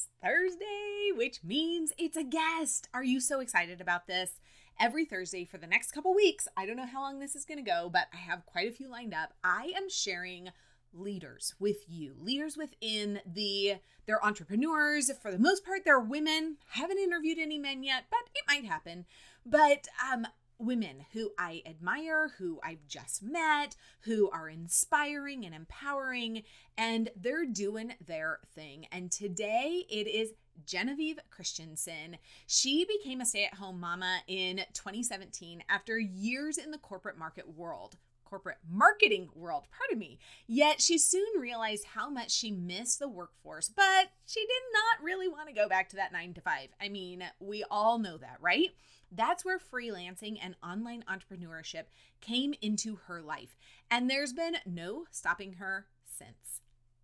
It's 0.00 0.08
Thursday, 0.22 1.10
which 1.14 1.44
means 1.44 1.92
it's 1.98 2.16
a 2.16 2.24
guest. 2.24 2.88
Are 2.94 3.04
you 3.04 3.20
so 3.20 3.40
excited 3.40 3.82
about 3.82 4.06
this? 4.06 4.40
Every 4.80 5.04
Thursday 5.04 5.44
for 5.44 5.58
the 5.58 5.66
next 5.66 5.92
couple 5.92 6.14
weeks, 6.14 6.48
I 6.56 6.64
don't 6.64 6.78
know 6.78 6.86
how 6.86 7.02
long 7.02 7.18
this 7.18 7.36
is 7.36 7.44
going 7.44 7.62
to 7.62 7.70
go, 7.70 7.90
but 7.92 8.06
I 8.10 8.16
have 8.16 8.46
quite 8.46 8.66
a 8.66 8.72
few 8.72 8.88
lined 8.90 9.12
up. 9.12 9.34
I 9.44 9.74
am 9.76 9.90
sharing 9.90 10.52
leaders 10.94 11.54
with 11.60 11.84
you 11.86 12.14
leaders 12.18 12.56
within 12.56 13.20
the 13.24 13.74
they're 14.06 14.24
entrepreneurs 14.24 15.08
for 15.22 15.30
the 15.30 15.38
most 15.38 15.64
part 15.64 15.82
they're 15.84 16.00
women 16.00 16.56
haven't 16.70 16.98
interviewed 16.98 17.38
any 17.38 17.58
men 17.58 17.84
yet 17.84 18.06
but 18.10 18.18
it 18.34 18.42
might 18.48 18.68
happen 18.68 19.06
but 19.46 19.86
um 20.12 20.26
women 20.60 21.06
who 21.12 21.30
I 21.38 21.62
admire, 21.66 22.32
who 22.38 22.60
I've 22.62 22.86
just 22.86 23.22
met, 23.22 23.76
who 24.02 24.30
are 24.30 24.48
inspiring 24.48 25.44
and 25.44 25.54
empowering, 25.54 26.42
and 26.76 27.10
they're 27.16 27.46
doing 27.46 27.94
their 28.06 28.40
thing. 28.54 28.86
And 28.92 29.10
today 29.10 29.84
it 29.88 30.06
is 30.06 30.32
Genevieve 30.66 31.18
Christensen. 31.30 32.18
She 32.46 32.84
became 32.84 33.20
a 33.20 33.26
stay 33.26 33.44
at 33.44 33.54
home 33.54 33.80
mama 33.80 34.18
in 34.26 34.58
2017 34.74 35.64
after 35.68 35.98
years 35.98 36.58
in 36.58 36.70
the 36.70 36.78
corporate 36.78 37.18
market 37.18 37.48
world. 37.56 37.96
Corporate 38.24 38.58
marketing 38.68 39.28
world, 39.34 39.66
pardon 39.76 39.98
me. 39.98 40.20
Yet 40.46 40.80
she 40.80 40.98
soon 40.98 41.26
realized 41.40 41.84
how 41.84 42.08
much 42.08 42.30
she 42.30 42.52
missed 42.52 43.00
the 43.00 43.08
workforce, 43.08 43.68
but 43.68 44.12
she 44.24 44.40
did 44.40 44.62
not 44.72 45.04
really 45.04 45.26
want 45.26 45.48
to 45.48 45.54
go 45.54 45.68
back 45.68 45.88
to 45.88 45.96
that 45.96 46.12
nine 46.12 46.32
to 46.34 46.40
five. 46.40 46.68
I 46.80 46.90
mean, 46.90 47.24
we 47.40 47.64
all 47.68 47.98
know 47.98 48.18
that, 48.18 48.36
right? 48.40 48.68
That's 49.12 49.44
where 49.44 49.58
freelancing 49.58 50.38
and 50.42 50.54
online 50.62 51.04
entrepreneurship 51.08 51.84
came 52.20 52.54
into 52.62 52.96
her 53.06 53.20
life. 53.20 53.56
And 53.90 54.08
there's 54.08 54.32
been 54.32 54.56
no 54.64 55.04
stopping 55.10 55.54
her 55.54 55.86
since. 56.04 56.60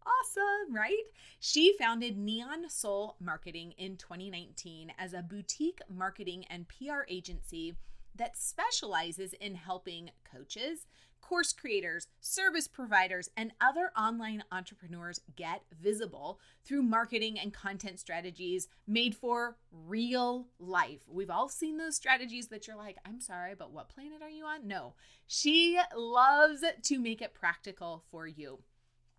Awesome, 0.06 0.74
right? 0.74 1.02
She 1.40 1.74
founded 1.76 2.16
Neon 2.16 2.70
Soul 2.70 3.16
Marketing 3.18 3.72
in 3.76 3.96
2019 3.96 4.92
as 4.98 5.12
a 5.12 5.22
boutique 5.22 5.80
marketing 5.88 6.44
and 6.48 6.68
PR 6.68 7.02
agency 7.08 7.74
that 8.14 8.36
specializes 8.36 9.32
in 9.34 9.56
helping 9.56 10.10
coaches, 10.30 10.86
course 11.26 11.52
creators, 11.52 12.06
service 12.20 12.68
providers, 12.68 13.30
and 13.36 13.50
other 13.60 13.90
online 13.98 14.44
entrepreneurs 14.52 15.20
get 15.34 15.62
visible 15.82 16.38
through 16.64 16.82
marketing 16.82 17.36
and 17.36 17.52
content 17.52 17.98
strategies 17.98 18.68
made 18.86 19.14
for 19.14 19.56
real 19.72 20.46
life. 20.60 21.00
We've 21.08 21.30
all 21.30 21.48
seen 21.48 21.78
those 21.78 21.96
strategies 21.96 22.46
that 22.48 22.68
you're 22.68 22.76
like, 22.76 22.96
I'm 23.04 23.20
sorry, 23.20 23.54
but 23.58 23.72
what 23.72 23.88
planet 23.88 24.22
are 24.22 24.30
you 24.30 24.44
on? 24.44 24.68
No, 24.68 24.94
she 25.26 25.80
loves 25.96 26.62
to 26.84 26.98
make 27.00 27.20
it 27.20 27.34
practical 27.34 28.04
for 28.08 28.28
you. 28.28 28.60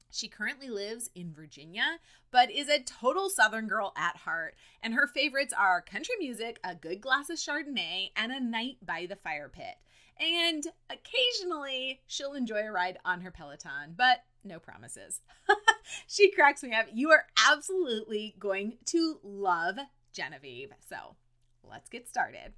She 0.10 0.30
currently 0.30 0.70
lives 0.70 1.10
in 1.14 1.34
Virginia, 1.34 2.00
but 2.32 2.50
is 2.50 2.70
a 2.70 2.80
total 2.80 3.30
Southern 3.30 3.68
girl 3.68 3.92
at 3.98 4.16
heart. 4.16 4.56
And 4.82 4.94
her 4.94 5.08
favorites 5.08 5.54
are 5.58 5.82
country 5.82 6.16
music, 6.18 6.62
a 6.64 6.74
good 6.74 7.02
glass 7.02 7.30
of 7.30 7.38
Chardonnay, 7.38 8.12
and 8.16 8.32
a 8.32 8.40
night 8.40 8.78
by 8.82 9.06
the 9.08 9.18
fire 9.18 9.50
pit. 9.50 9.76
And 10.20 10.66
occasionally 10.90 12.02
she'll 12.08 12.34
enjoy 12.34 12.62
a 12.62 12.72
ride 12.72 12.98
on 13.06 13.22
her 13.22 13.32
Peloton, 13.32 13.94
but 13.96 14.24
no 14.44 14.60
promises. 14.60 15.22
she 16.08 16.32
cracks 16.32 16.64
me 16.64 16.74
up. 16.74 16.88
You 16.94 17.12
are 17.12 17.26
absolutely 17.50 18.36
going 18.40 18.78
to 18.88 19.20
love 19.24 19.78
Genevieve. 20.14 20.72
So 20.90 21.16
let's 21.64 21.90
get 21.90 22.08
started. 22.08 22.54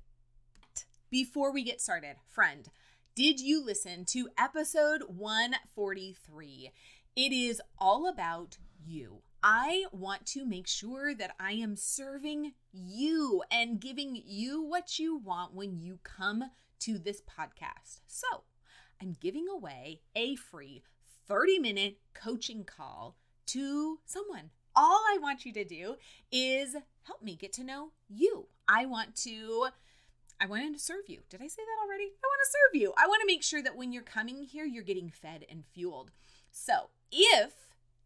Before 1.10 1.52
we 1.52 1.64
get 1.64 1.82
started, 1.82 2.18
friend, 2.28 2.70
did 3.16 3.40
you 3.40 3.66
listen 3.66 4.06
to 4.06 4.30
episode 4.38 5.04
143? 5.08 6.72
It 7.16 7.34
is 7.34 7.62
all 7.78 8.08
about 8.08 8.58
you. 8.86 9.24
I 9.42 9.86
want 9.92 10.26
to 10.28 10.46
make 10.46 10.68
sure 10.68 11.16
that 11.16 11.36
I 11.40 11.54
am 11.54 11.76
serving 11.78 12.54
you 12.74 13.42
and 13.50 13.80
giving 13.80 14.22
you 14.26 14.62
what 14.62 15.00
you 15.00 15.16
want 15.16 15.54
when 15.54 15.80
you 15.80 16.00
come 16.04 16.44
to 16.80 16.98
this 16.98 17.22
podcast. 17.22 18.02
So, 18.06 18.44
I'm 19.02 19.16
giving 19.22 19.48
away 19.48 20.02
a 20.14 20.36
free 20.36 20.84
30 21.28 21.60
minute 21.60 22.00
coaching 22.14 22.66
call 22.66 23.16
to 23.48 24.00
someone. 24.06 24.50
All 24.76 25.00
I 25.10 25.18
want 25.22 25.46
you 25.46 25.54
to 25.54 25.64
do 25.64 25.96
is 26.32 26.76
help 27.04 27.24
me 27.24 27.36
get 27.36 27.54
to 27.54 27.64
know 27.64 27.92
you. 28.10 28.48
I 28.68 28.86
want 28.86 29.16
to 29.18 29.68
I 30.42 30.48
want 30.48 30.74
to 30.76 30.84
serve 30.84 31.08
you. 31.08 31.20
Did 31.30 31.42
I 31.42 31.48
say 31.48 31.62
that 31.64 31.86
already? 31.86 32.06
I 32.06 32.28
want 32.28 32.42
to 32.44 32.52
serve 32.52 32.82
you. 32.82 32.94
I 32.98 33.08
want 33.08 33.22
to 33.22 33.28
make 33.28 33.44
sure 33.44 33.62
that 33.62 33.76
when 33.76 33.92
you're 33.92 34.04
coming 34.04 34.44
here, 34.44 34.66
you're 34.66 34.84
getting 34.84 35.10
fed 35.10 35.46
and 35.50 35.66
fueled. 35.74 36.12
So, 36.52 36.90
if 37.12 37.52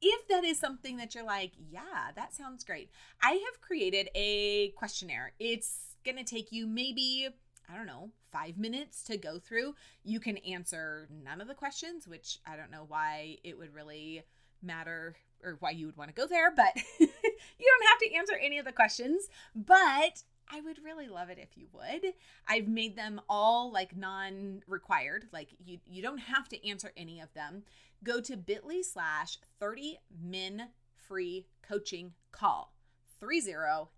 if 0.04 0.28
that 0.28 0.44
is 0.44 0.60
something 0.60 0.98
that 0.98 1.16
you're 1.16 1.24
like, 1.24 1.54
yeah, 1.72 2.12
that 2.16 2.34
sounds 2.34 2.64
great. 2.64 2.90
I 3.22 3.32
have 3.32 3.62
created 3.62 4.10
a 4.14 4.70
questionnaire. 4.72 5.34
It's 5.40 5.96
going 6.04 6.18
to 6.18 6.24
take 6.24 6.52
you 6.52 6.68
maybe 6.68 7.30
I 7.72 7.78
don't 7.78 7.88
know, 7.88 8.10
five 8.32 8.58
minutes 8.58 9.04
to 9.04 9.18
go 9.18 9.40
through. 9.40 9.76
You 10.04 10.20
can 10.20 10.38
answer 10.40 11.08
none 11.24 11.40
of 11.40 11.48
the 11.48 11.54
questions, 11.54 12.08
which 12.08 12.40
I 12.46 12.58
don't 12.58 12.72
know 12.72 12.84
why 12.88 13.38
it 13.44 13.58
would 13.58 13.74
really 13.74 14.24
matter 14.62 15.16
or 15.44 15.58
why 15.60 15.72
you 15.72 15.86
would 15.86 15.98
want 15.98 16.10
to 16.10 16.22
go 16.22 16.28
there, 16.28 16.52
but 16.54 16.74
you 17.00 17.08
don't 17.08 17.88
have 17.90 18.00
to 18.00 18.14
answer 18.16 18.36
any 18.42 18.60
of 18.60 18.66
the 18.66 18.72
questions. 18.72 19.28
But 19.56 20.24
I 20.52 20.62
would 20.62 20.84
really 20.84 21.08
love 21.08 21.30
it 21.30 21.40
if 21.40 21.58
you 21.58 21.68
would. 21.74 22.14
I've 22.48 22.68
made 22.68 22.96
them 22.96 23.22
all 23.30 23.72
like 23.72 23.96
non-required. 23.96 25.28
Like 25.32 25.50
you 25.64 25.80
you 25.86 26.02
don't 26.02 26.20
have 26.20 26.50
to 26.50 26.70
answer 26.70 26.92
any 26.98 27.22
of 27.22 27.34
them. 27.34 27.64
Go 28.04 28.20
to 28.22 28.36
bit.ly 28.36 28.82
slash 28.82 29.38
30 29.60 30.00
min 30.22 30.70
free 30.96 31.48
coaching 31.62 32.14
call. 32.32 32.74
30 33.20 33.54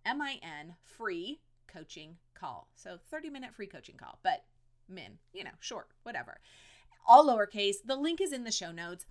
M-I-N 0.05 0.75
free 0.83 1.41
coaching 1.67 2.17
call. 2.35 2.69
So 2.75 2.97
30 3.09 3.29
minute 3.29 3.53
free 3.53 3.67
coaching 3.67 3.95
call, 3.97 4.19
but 4.23 4.43
min, 4.88 5.17
you 5.33 5.43
know, 5.43 5.51
short, 5.59 5.88
whatever. 6.03 6.39
All 7.07 7.25
lowercase. 7.25 7.77
The 7.83 7.95
link 7.95 8.21
is 8.21 8.31
in 8.31 8.43
the 8.43 8.51
show 8.51 8.71
notes. 8.71 9.05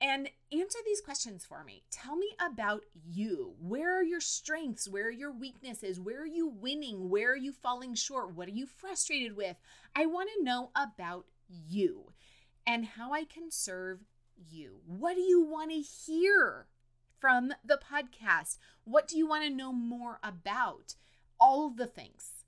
And 0.00 0.30
answer 0.52 0.78
these 0.86 1.00
questions 1.00 1.44
for 1.44 1.64
me. 1.64 1.82
Tell 1.90 2.14
me 2.14 2.28
about 2.40 2.82
you. 3.04 3.54
Where 3.60 3.98
are 3.98 4.04
your 4.04 4.20
strengths? 4.20 4.88
Where 4.88 5.08
are 5.08 5.10
your 5.10 5.32
weaknesses? 5.32 5.98
Where 5.98 6.22
are 6.22 6.26
you 6.26 6.46
winning? 6.46 7.10
Where 7.10 7.32
are 7.32 7.36
you 7.36 7.52
falling 7.52 7.96
short? 7.96 8.36
What 8.36 8.46
are 8.46 8.52
you 8.52 8.66
frustrated 8.66 9.36
with? 9.36 9.56
I 9.96 10.06
want 10.06 10.30
to 10.36 10.44
know 10.44 10.70
about 10.76 11.26
you 11.48 12.12
and 12.64 12.84
how 12.84 13.12
I 13.12 13.24
can 13.24 13.50
serve 13.50 14.04
you. 14.50 14.80
What 14.86 15.14
do 15.14 15.20
you 15.20 15.42
want 15.42 15.70
to 15.70 15.80
hear 15.80 16.66
from 17.18 17.52
the 17.64 17.78
podcast? 17.78 18.58
What 18.84 19.08
do 19.08 19.16
you 19.16 19.26
want 19.26 19.44
to 19.44 19.50
know 19.50 19.72
more 19.72 20.18
about? 20.22 20.94
All 21.40 21.70
the 21.70 21.86
things 21.86 22.44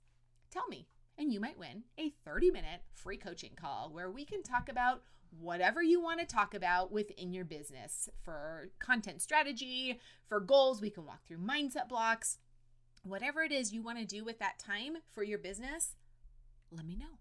tell 0.51 0.67
me, 0.67 0.87
and 1.17 1.31
you 1.31 1.39
might 1.39 1.57
win 1.57 1.83
a 1.97 2.13
30 2.25 2.51
minute 2.51 2.81
free 2.93 3.17
coaching 3.17 3.53
call 3.55 3.89
where 3.91 4.11
we 4.11 4.25
can 4.25 4.43
talk 4.43 4.69
about 4.69 5.01
whatever 5.39 5.81
you 5.81 6.01
want 6.01 6.19
to 6.19 6.25
talk 6.25 6.53
about 6.53 6.91
within 6.91 7.33
your 7.33 7.45
business 7.45 8.09
for 8.21 8.69
content 8.79 9.21
strategy, 9.21 9.99
for 10.27 10.39
goals. 10.39 10.81
We 10.81 10.89
can 10.89 11.05
walk 11.05 11.25
through 11.25 11.37
mindset 11.37 11.87
blocks. 11.87 12.37
Whatever 13.03 13.41
it 13.41 13.51
is 13.51 13.73
you 13.73 13.81
want 13.81 13.97
to 13.97 14.05
do 14.05 14.23
with 14.23 14.39
that 14.39 14.59
time 14.59 14.97
for 15.09 15.23
your 15.23 15.39
business, 15.39 15.95
let 16.69 16.85
me 16.85 16.95
know. 16.95 17.17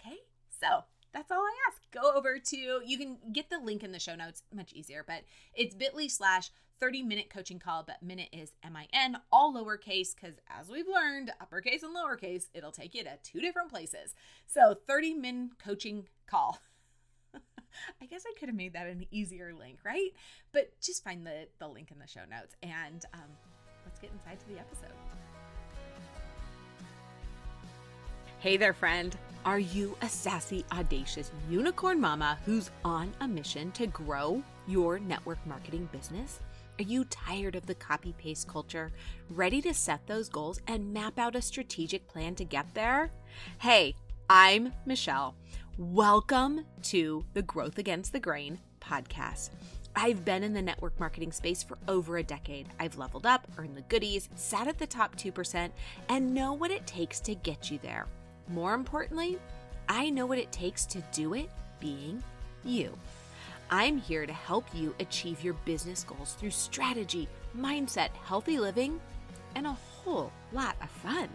Okay? 0.00 0.18
So 0.48 0.84
that's 1.14 1.30
all 1.30 1.38
I 1.38 1.54
ask. 1.70 1.80
Go 1.92 2.12
over 2.14 2.38
to, 2.38 2.56
you 2.84 2.98
can 2.98 3.16
get 3.32 3.48
the 3.48 3.58
link 3.58 3.82
in 3.82 3.92
the 3.92 4.00
show 4.00 4.16
notes, 4.16 4.42
much 4.52 4.72
easier, 4.72 5.04
but 5.06 5.22
it's 5.54 5.74
bit.ly 5.74 6.08
slash 6.08 6.50
30 6.80 7.04
minute 7.04 7.30
coaching 7.30 7.60
call, 7.60 7.84
but 7.84 8.02
minute 8.02 8.28
is 8.32 8.52
M 8.64 8.76
I 8.76 8.88
N, 8.92 9.16
all 9.32 9.54
lowercase, 9.54 10.14
because 10.14 10.38
as 10.50 10.68
we've 10.68 10.88
learned, 10.88 11.30
uppercase 11.40 11.84
and 11.84 11.96
lowercase, 11.96 12.46
it'll 12.52 12.72
take 12.72 12.94
you 12.94 13.04
to 13.04 13.16
two 13.22 13.40
different 13.40 13.70
places. 13.70 14.14
So 14.46 14.76
30 14.86 15.14
min 15.14 15.50
coaching 15.64 16.06
call. 16.26 16.58
I 18.02 18.06
guess 18.06 18.24
I 18.28 18.38
could 18.38 18.48
have 18.48 18.56
made 18.56 18.72
that 18.74 18.88
an 18.88 19.06
easier 19.10 19.54
link, 19.58 19.78
right? 19.84 20.10
But 20.52 20.72
just 20.80 21.04
find 21.04 21.24
the, 21.24 21.46
the 21.58 21.68
link 21.68 21.90
in 21.90 21.98
the 21.98 22.08
show 22.08 22.24
notes 22.28 22.56
and 22.62 23.04
um, 23.14 23.30
let's 23.84 24.00
get 24.00 24.10
inside 24.12 24.40
to 24.40 24.48
the 24.48 24.58
episode. 24.58 24.94
Hey 28.44 28.58
there, 28.58 28.74
friend. 28.74 29.16
Are 29.46 29.58
you 29.58 29.96
a 30.02 30.08
sassy, 30.10 30.66
audacious 30.70 31.30
unicorn 31.48 31.98
mama 31.98 32.38
who's 32.44 32.70
on 32.84 33.10
a 33.22 33.26
mission 33.26 33.72
to 33.72 33.86
grow 33.86 34.42
your 34.66 34.98
network 34.98 35.38
marketing 35.46 35.88
business? 35.90 36.40
Are 36.78 36.82
you 36.82 37.06
tired 37.06 37.56
of 37.56 37.64
the 37.64 37.74
copy 37.74 38.12
paste 38.18 38.46
culture? 38.46 38.92
Ready 39.30 39.62
to 39.62 39.72
set 39.72 40.06
those 40.06 40.28
goals 40.28 40.60
and 40.66 40.92
map 40.92 41.18
out 41.18 41.36
a 41.36 41.40
strategic 41.40 42.06
plan 42.06 42.34
to 42.34 42.44
get 42.44 42.66
there? 42.74 43.10
Hey, 43.60 43.94
I'm 44.28 44.74
Michelle. 44.84 45.36
Welcome 45.78 46.66
to 46.82 47.24
the 47.32 47.40
Growth 47.40 47.78
Against 47.78 48.12
the 48.12 48.20
Grain 48.20 48.60
podcast. 48.78 49.52
I've 49.96 50.22
been 50.22 50.42
in 50.42 50.52
the 50.52 50.60
network 50.60 51.00
marketing 51.00 51.32
space 51.32 51.62
for 51.62 51.78
over 51.88 52.18
a 52.18 52.22
decade. 52.22 52.68
I've 52.78 52.98
leveled 52.98 53.24
up, 53.24 53.48
earned 53.56 53.74
the 53.74 53.80
goodies, 53.88 54.28
sat 54.34 54.68
at 54.68 54.76
the 54.76 54.86
top 54.86 55.16
2%, 55.16 55.70
and 56.10 56.34
know 56.34 56.52
what 56.52 56.70
it 56.70 56.86
takes 56.86 57.20
to 57.20 57.34
get 57.34 57.70
you 57.70 57.78
there. 57.82 58.06
More 58.48 58.74
importantly, 58.74 59.38
I 59.88 60.10
know 60.10 60.26
what 60.26 60.38
it 60.38 60.52
takes 60.52 60.86
to 60.86 61.02
do 61.12 61.34
it 61.34 61.50
being 61.80 62.22
you. 62.64 62.96
I'm 63.70 63.98
here 63.98 64.26
to 64.26 64.32
help 64.32 64.66
you 64.74 64.94
achieve 65.00 65.42
your 65.42 65.54
business 65.64 66.04
goals 66.04 66.34
through 66.34 66.50
strategy, 66.50 67.28
mindset, 67.56 68.10
healthy 68.24 68.58
living, 68.58 69.00
and 69.54 69.66
a 69.66 69.72
whole 69.72 70.30
lot 70.52 70.76
of 70.82 70.90
fun. 70.90 71.28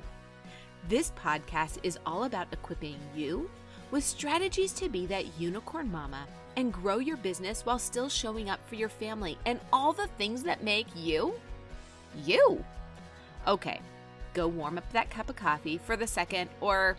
This 0.88 1.12
podcast 1.22 1.80
is 1.84 2.00
all 2.06 2.24
about 2.24 2.48
equipping 2.54 2.98
you 3.16 3.50
with 3.92 4.04
strategies 4.04 4.72
to 4.74 4.90
be 4.90 5.06
that 5.08 5.40
unicorn 5.40 5.92
mama 5.92 6.26
and 6.56 6.74
grow 6.74 7.00
your 7.00 7.18
business 7.18 7.66
while 7.66 7.80
still 7.80 8.10
showing 8.10 8.50
up 8.50 8.60
for 8.68 8.76
your 8.76 8.90
family 8.90 9.38
and 9.46 9.60
all 9.74 9.94
the 9.94 10.08
things 10.18 10.44
that 10.44 10.64
make 10.64 10.88
you 10.96 11.34
you. 12.26 12.64
Okay, 13.48 13.80
go 14.34 14.48
warm 14.48 14.78
up 14.78 14.92
that 14.94 15.10
cup 15.10 15.30
of 15.30 15.36
coffee 15.36 15.78
for 15.78 15.96
the 15.96 16.08
second 16.08 16.50
or, 16.62 16.98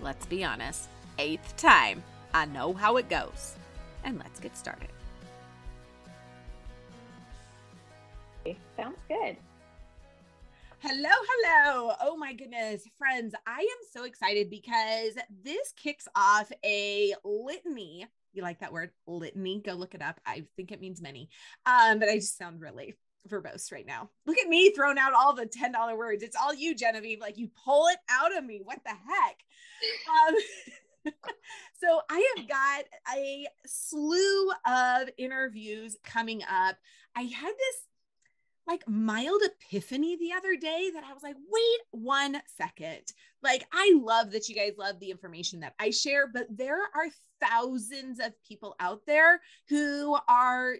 let's 0.00 0.26
be 0.26 0.44
honest, 0.44 0.88
eighth 1.18 1.56
time. 1.56 2.02
I 2.34 2.44
know 2.46 2.72
how 2.72 2.96
it 2.96 3.08
goes. 3.08 3.56
And 4.04 4.18
let's 4.18 4.38
get 4.40 4.56
started. 4.56 4.88
Sounds 8.76 8.98
good. 9.08 9.36
Hello, 10.80 11.10
hello. 11.10 11.94
Oh 12.02 12.16
my 12.16 12.34
goodness, 12.34 12.84
friends. 12.98 13.34
I 13.46 13.58
am 13.58 13.88
so 13.90 14.04
excited 14.04 14.50
because 14.50 15.14
this 15.42 15.72
kicks 15.76 16.06
off 16.14 16.52
a 16.64 17.14
litany. 17.24 18.06
You 18.34 18.42
like 18.42 18.60
that 18.60 18.72
word? 18.72 18.90
Litany. 19.06 19.62
Go 19.64 19.72
look 19.72 19.94
it 19.94 20.02
up. 20.02 20.20
I 20.26 20.44
think 20.54 20.70
it 20.70 20.80
means 20.80 21.00
many. 21.00 21.30
Um, 21.64 21.98
but 21.98 22.10
I 22.10 22.16
just 22.16 22.36
sound 22.36 22.60
really 22.60 22.94
verbose 23.28 23.72
right 23.72 23.86
now. 23.86 24.10
Look 24.26 24.38
at 24.38 24.48
me 24.48 24.70
throwing 24.70 24.98
out 24.98 25.12
all 25.12 25.34
the 25.34 25.46
$10 25.46 25.96
words. 25.96 26.22
It's 26.22 26.36
all 26.36 26.54
you, 26.54 26.74
Genevieve. 26.74 27.20
Like 27.20 27.38
you 27.38 27.48
pull 27.64 27.88
it 27.88 27.98
out 28.08 28.36
of 28.36 28.44
me. 28.44 28.60
What 28.62 28.80
the 28.84 28.90
heck? 28.90 29.44
Um, 30.28 31.12
so 31.80 32.00
I 32.10 32.34
have 32.36 32.48
got 32.48 32.84
a 33.16 33.46
slew 33.66 34.50
of 34.66 35.08
interviews 35.18 35.96
coming 36.04 36.42
up. 36.42 36.76
I 37.14 37.22
had 37.22 37.52
this 37.52 37.86
like 38.66 38.82
mild 38.88 39.40
epiphany 39.44 40.16
the 40.16 40.32
other 40.32 40.56
day 40.56 40.90
that 40.92 41.04
I 41.04 41.12
was 41.12 41.22
like, 41.22 41.36
wait 41.48 41.80
one 41.92 42.40
second. 42.56 43.12
Like, 43.42 43.64
I 43.72 43.96
love 44.02 44.32
that 44.32 44.48
you 44.48 44.56
guys 44.56 44.72
love 44.76 44.98
the 44.98 45.10
information 45.10 45.60
that 45.60 45.74
I 45.78 45.90
share, 45.90 46.26
but 46.26 46.46
there 46.50 46.80
are 46.80 47.08
thousands 47.40 48.18
of 48.18 48.32
people 48.42 48.74
out 48.80 49.02
there 49.06 49.40
who 49.68 50.16
are, 50.28 50.76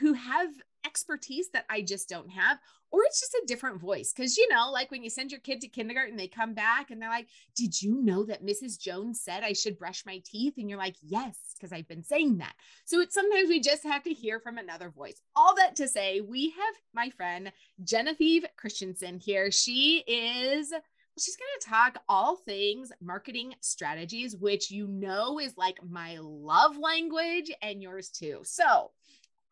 who 0.00 0.14
have 0.14 0.48
expertise 0.86 1.48
that 1.52 1.64
I 1.68 1.82
just 1.82 2.08
don't 2.08 2.30
have, 2.30 2.58
or 2.90 3.02
it's 3.04 3.20
just 3.20 3.34
a 3.34 3.46
different 3.46 3.80
voice. 3.80 4.12
Cause 4.12 4.36
you 4.36 4.48
know, 4.48 4.70
like 4.70 4.90
when 4.90 5.02
you 5.02 5.10
send 5.10 5.30
your 5.30 5.40
kid 5.40 5.60
to 5.60 5.68
kindergarten, 5.68 6.16
they 6.16 6.28
come 6.28 6.54
back 6.54 6.90
and 6.90 7.00
they're 7.00 7.08
like, 7.08 7.28
Did 7.56 7.80
you 7.80 8.02
know 8.02 8.24
that 8.24 8.44
Mrs. 8.44 8.78
Jones 8.78 9.20
said 9.20 9.42
I 9.42 9.52
should 9.52 9.78
brush 9.78 10.04
my 10.06 10.22
teeth? 10.24 10.54
And 10.58 10.68
you're 10.68 10.78
like, 10.78 10.96
Yes, 11.02 11.36
because 11.54 11.72
I've 11.72 11.88
been 11.88 12.04
saying 12.04 12.38
that. 12.38 12.54
So 12.84 13.00
it's 13.00 13.14
sometimes 13.14 13.48
we 13.48 13.60
just 13.60 13.84
have 13.84 14.02
to 14.04 14.12
hear 14.12 14.40
from 14.40 14.58
another 14.58 14.90
voice. 14.90 15.20
All 15.34 15.54
that 15.56 15.76
to 15.76 15.88
say, 15.88 16.20
we 16.20 16.50
have 16.50 16.74
my 16.94 17.10
friend 17.10 17.52
Genevieve 17.82 18.44
Christensen 18.56 19.18
here. 19.18 19.50
She 19.50 20.04
is 20.06 20.72
she's 21.18 21.36
going 21.36 21.50
to 21.60 21.68
talk 21.68 22.02
all 22.08 22.36
things 22.36 22.90
marketing 23.00 23.54
strategies, 23.60 24.36
which 24.36 24.70
you 24.70 24.86
know 24.86 25.38
is 25.38 25.56
like 25.56 25.78
my 25.88 26.18
love 26.20 26.76
language 26.78 27.50
and 27.60 27.82
yours 27.82 28.08
too. 28.08 28.40
So, 28.44 28.90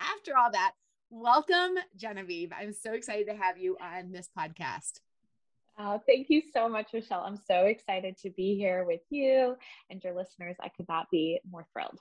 after 0.00 0.36
all 0.36 0.50
that, 0.52 0.72
welcome, 1.10 1.76
Genevieve. 1.96 2.52
I'm 2.58 2.72
so 2.72 2.92
excited 2.92 3.26
to 3.26 3.34
have 3.34 3.58
you 3.58 3.76
on 3.80 4.12
this 4.12 4.28
podcast. 4.36 5.00
Oh, 5.78 6.00
thank 6.06 6.30
you 6.30 6.42
so 6.52 6.68
much, 6.68 6.92
Michelle. 6.92 7.24
I'm 7.26 7.36
so 7.36 7.66
excited 7.66 8.16
to 8.18 8.30
be 8.30 8.56
here 8.56 8.84
with 8.84 9.00
you 9.10 9.56
and 9.88 10.02
your 10.02 10.14
listeners. 10.14 10.56
I 10.60 10.68
could 10.68 10.88
not 10.88 11.10
be 11.10 11.40
more 11.50 11.66
thrilled. 11.72 11.98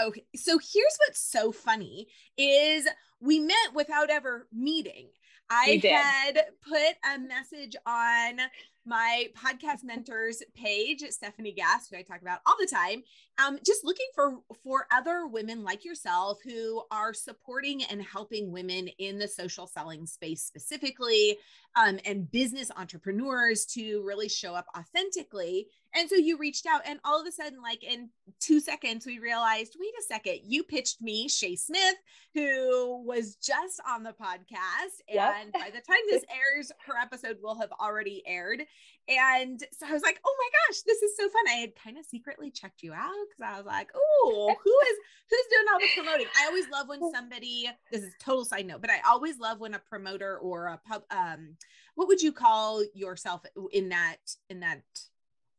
Okay, 0.00 0.24
so 0.34 0.52
here's 0.58 0.96
what's 1.06 1.20
so 1.20 1.52
funny 1.52 2.08
is 2.36 2.86
we 3.20 3.40
met 3.40 3.74
without 3.74 4.10
ever 4.10 4.46
meeting. 4.52 5.08
I 5.48 5.80
had 5.82 6.44
put 6.68 6.96
a 7.14 7.18
message 7.18 7.76
on 7.86 8.40
my 8.86 9.26
podcast 9.36 9.84
mentors 9.84 10.42
page, 10.54 11.02
Stephanie 11.10 11.52
Gass, 11.52 11.88
who 11.88 11.96
I 11.96 12.02
talk 12.02 12.22
about 12.22 12.40
all 12.46 12.56
the 12.58 12.66
time, 12.66 13.02
um, 13.44 13.58
just 13.64 13.84
looking 13.84 14.06
for 14.14 14.38
for 14.62 14.86
other 14.92 15.26
women 15.26 15.64
like 15.64 15.84
yourself 15.84 16.38
who 16.44 16.82
are 16.90 17.12
supporting 17.12 17.82
and 17.84 18.02
helping 18.02 18.52
women 18.52 18.88
in 18.98 19.18
the 19.18 19.28
social 19.28 19.66
selling 19.66 20.06
space 20.06 20.42
specifically, 20.42 21.38
um, 21.76 21.98
and 22.04 22.30
business 22.30 22.70
entrepreneurs 22.76 23.66
to 23.66 24.02
really 24.02 24.28
show 24.28 24.54
up 24.54 24.66
authentically. 24.76 25.68
And 25.94 26.10
so 26.10 26.16
you 26.16 26.36
reached 26.36 26.66
out, 26.66 26.82
and 26.84 26.98
all 27.04 27.20
of 27.20 27.26
a 27.26 27.32
sudden, 27.32 27.62
like 27.62 27.82
in 27.82 28.10
two 28.38 28.60
seconds, 28.60 29.06
we 29.06 29.18
realized, 29.18 29.76
wait 29.80 29.94
a 29.98 30.02
second, 30.02 30.40
you 30.44 30.62
pitched 30.62 31.00
me 31.00 31.26
Shay 31.28 31.56
Smith, 31.56 31.96
who 32.34 33.02
was 33.06 33.36
just 33.36 33.80
on 33.88 34.02
the 34.02 34.12
podcast, 34.12 35.00
yep. 35.08 35.34
and 35.40 35.52
by 35.52 35.70
the 35.72 35.80
time 35.80 36.02
this 36.10 36.24
airs, 36.30 36.70
her 36.86 36.98
episode 37.00 37.38
will 37.42 37.58
have 37.58 37.70
already 37.80 38.22
aired. 38.26 38.62
And 39.08 39.60
so 39.72 39.86
I 39.88 39.92
was 39.92 40.02
like, 40.02 40.20
oh 40.26 40.36
my 40.38 40.50
gosh, 40.52 40.82
this 40.82 41.00
is 41.00 41.16
so 41.16 41.28
fun. 41.28 41.44
I 41.48 41.60
had 41.60 41.76
kind 41.76 41.96
of 41.96 42.04
secretly 42.04 42.50
checked 42.50 42.82
you 42.82 42.92
out 42.92 43.12
because 43.30 43.54
I 43.54 43.56
was 43.56 43.66
like, 43.66 43.88
oh, 43.94 44.54
who 44.62 44.70
is 44.70 44.98
who's 45.30 45.46
doing 45.50 45.66
all 45.72 45.78
the 45.78 45.88
promoting? 45.94 46.26
I 46.38 46.46
always 46.46 46.68
love 46.70 46.88
when 46.88 47.12
somebody, 47.12 47.70
this 47.90 48.02
is 48.02 48.12
total 48.20 48.44
side 48.44 48.66
note, 48.66 48.80
but 48.80 48.90
I 48.90 49.00
always 49.08 49.38
love 49.38 49.60
when 49.60 49.74
a 49.74 49.78
promoter 49.78 50.38
or 50.38 50.66
a 50.66 50.80
pub 50.86 51.02
um 51.10 51.56
what 51.96 52.08
would 52.08 52.22
you 52.22 52.32
call 52.32 52.84
yourself 52.94 53.42
in 53.72 53.88
that 53.88 54.18
in 54.48 54.60
that 54.60 54.82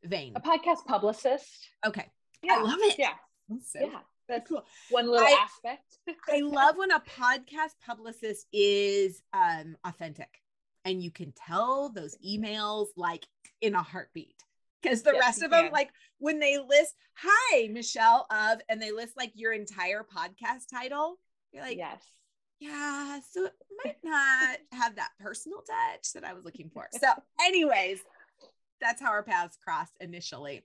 vein? 0.02 0.32
A 0.34 0.40
podcast 0.40 0.84
publicist. 0.86 1.68
Okay. 1.86 2.06
Yeah. 2.42 2.54
I 2.54 2.62
love 2.62 2.78
it. 2.80 2.96
Yeah. 2.98 3.14
So 3.64 3.80
yeah. 3.80 4.00
That's 4.28 4.48
cool. 4.48 4.64
One 4.90 5.10
little 5.10 5.26
I, 5.26 5.38
aspect. 5.42 5.98
I 6.28 6.40
love 6.44 6.76
when 6.76 6.90
a 6.90 7.00
podcast 7.00 7.74
publicist 7.84 8.46
is 8.52 9.22
um 9.32 9.76
authentic 9.84 10.40
and 10.84 11.02
you 11.02 11.10
can 11.10 11.32
tell 11.32 11.90
those 11.90 12.16
emails 12.26 12.86
like 12.96 13.26
in 13.60 13.74
a 13.74 13.82
heartbeat 13.82 14.42
because 14.80 15.02
the 15.02 15.12
yes, 15.12 15.20
rest 15.20 15.42
of 15.42 15.50
them 15.50 15.64
can. 15.64 15.72
like 15.72 15.90
when 16.18 16.38
they 16.38 16.58
list 16.58 16.94
hi 17.14 17.68
michelle 17.68 18.26
of 18.30 18.60
and 18.68 18.80
they 18.80 18.92
list 18.92 19.16
like 19.16 19.32
your 19.34 19.52
entire 19.52 20.04
podcast 20.04 20.70
title 20.70 21.18
you're 21.52 21.62
like 21.62 21.76
yes 21.76 22.00
yeah 22.60 23.18
so 23.30 23.46
it 23.46 23.54
might 23.84 23.96
not 24.04 24.58
have 24.72 24.96
that 24.96 25.10
personal 25.20 25.60
touch 25.60 26.12
that 26.14 26.24
i 26.24 26.32
was 26.32 26.44
looking 26.44 26.70
for. 26.72 26.86
So 26.92 27.08
anyways 27.40 28.00
that's 28.80 29.00
how 29.00 29.10
our 29.10 29.24
paths 29.24 29.58
crossed 29.62 29.94
initially. 30.00 30.64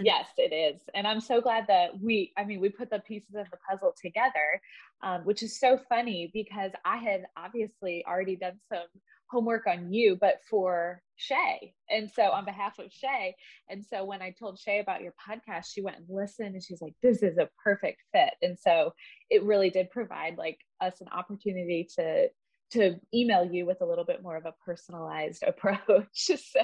Yes 0.00 0.26
it 0.36 0.52
is. 0.52 0.80
And 0.94 1.06
i'm 1.06 1.20
so 1.20 1.40
glad 1.40 1.66
that 1.68 2.00
we 2.00 2.32
i 2.36 2.44
mean 2.44 2.60
we 2.60 2.68
put 2.68 2.90
the 2.90 3.00
pieces 3.00 3.34
of 3.36 3.46
the 3.50 3.58
puzzle 3.68 3.94
together 4.00 4.60
um, 5.02 5.22
which 5.22 5.42
is 5.42 5.58
so 5.58 5.78
funny 5.88 6.30
because 6.32 6.72
i 6.84 6.96
had 6.96 7.24
obviously 7.36 8.04
already 8.06 8.36
done 8.36 8.58
some 8.72 8.86
homework 9.30 9.66
on 9.66 9.92
you, 9.92 10.16
but 10.20 10.40
for 10.48 11.02
Shay. 11.16 11.74
And 11.88 12.10
so 12.10 12.30
on 12.30 12.44
behalf 12.44 12.78
of 12.78 12.92
Shay. 12.92 13.36
And 13.68 13.84
so 13.84 14.04
when 14.04 14.22
I 14.22 14.34
told 14.38 14.58
Shay 14.58 14.80
about 14.80 15.02
your 15.02 15.12
podcast, 15.12 15.66
she 15.72 15.82
went 15.82 15.98
and 15.98 16.06
listened 16.08 16.54
and 16.54 16.62
she's 16.62 16.80
like, 16.80 16.94
this 17.02 17.22
is 17.22 17.38
a 17.38 17.48
perfect 17.62 18.02
fit. 18.12 18.34
And 18.42 18.58
so 18.58 18.92
it 19.28 19.44
really 19.44 19.70
did 19.70 19.90
provide 19.90 20.36
like 20.36 20.58
us 20.80 21.00
an 21.00 21.08
opportunity 21.08 21.88
to 21.96 22.28
to 22.72 22.94
email 23.12 23.44
you 23.44 23.66
with 23.66 23.80
a 23.80 23.84
little 23.84 24.04
bit 24.04 24.22
more 24.22 24.36
of 24.36 24.46
a 24.46 24.54
personalized 24.64 25.42
approach. 25.46 26.06
so 26.14 26.60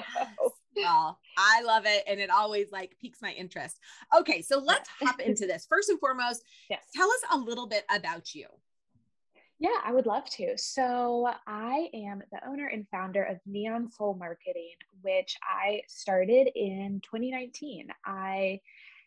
well, 0.75 1.19
I 1.37 1.61
love 1.63 1.85
it. 1.85 2.03
And 2.07 2.19
it 2.19 2.29
always 2.29 2.71
like 2.71 2.95
piques 3.01 3.21
my 3.21 3.31
interest. 3.31 3.77
Okay, 4.17 4.41
so 4.41 4.59
let's 4.59 4.89
hop 5.01 5.19
into 5.25 5.45
this. 5.45 5.65
First 5.67 5.89
and 5.89 5.99
foremost, 5.99 6.43
yes. 6.69 6.83
tell 6.95 7.09
us 7.09 7.21
a 7.31 7.37
little 7.37 7.67
bit 7.67 7.85
about 7.89 8.33
you. 8.33 8.47
Yeah, 9.59 9.77
I 9.83 9.91
would 9.91 10.05
love 10.05 10.25
to. 10.31 10.55
So, 10.55 11.31
I 11.47 11.89
am 11.93 12.21
the 12.31 12.47
owner 12.47 12.67
and 12.67 12.87
founder 12.91 13.23
of 13.23 13.39
Neon 13.47 13.89
Soul 13.89 14.13
Marketing, 14.13 14.75
which 15.01 15.35
I 15.41 15.81
started 15.87 16.49
in 16.55 17.01
2019. 17.03 17.87
I 18.05 18.59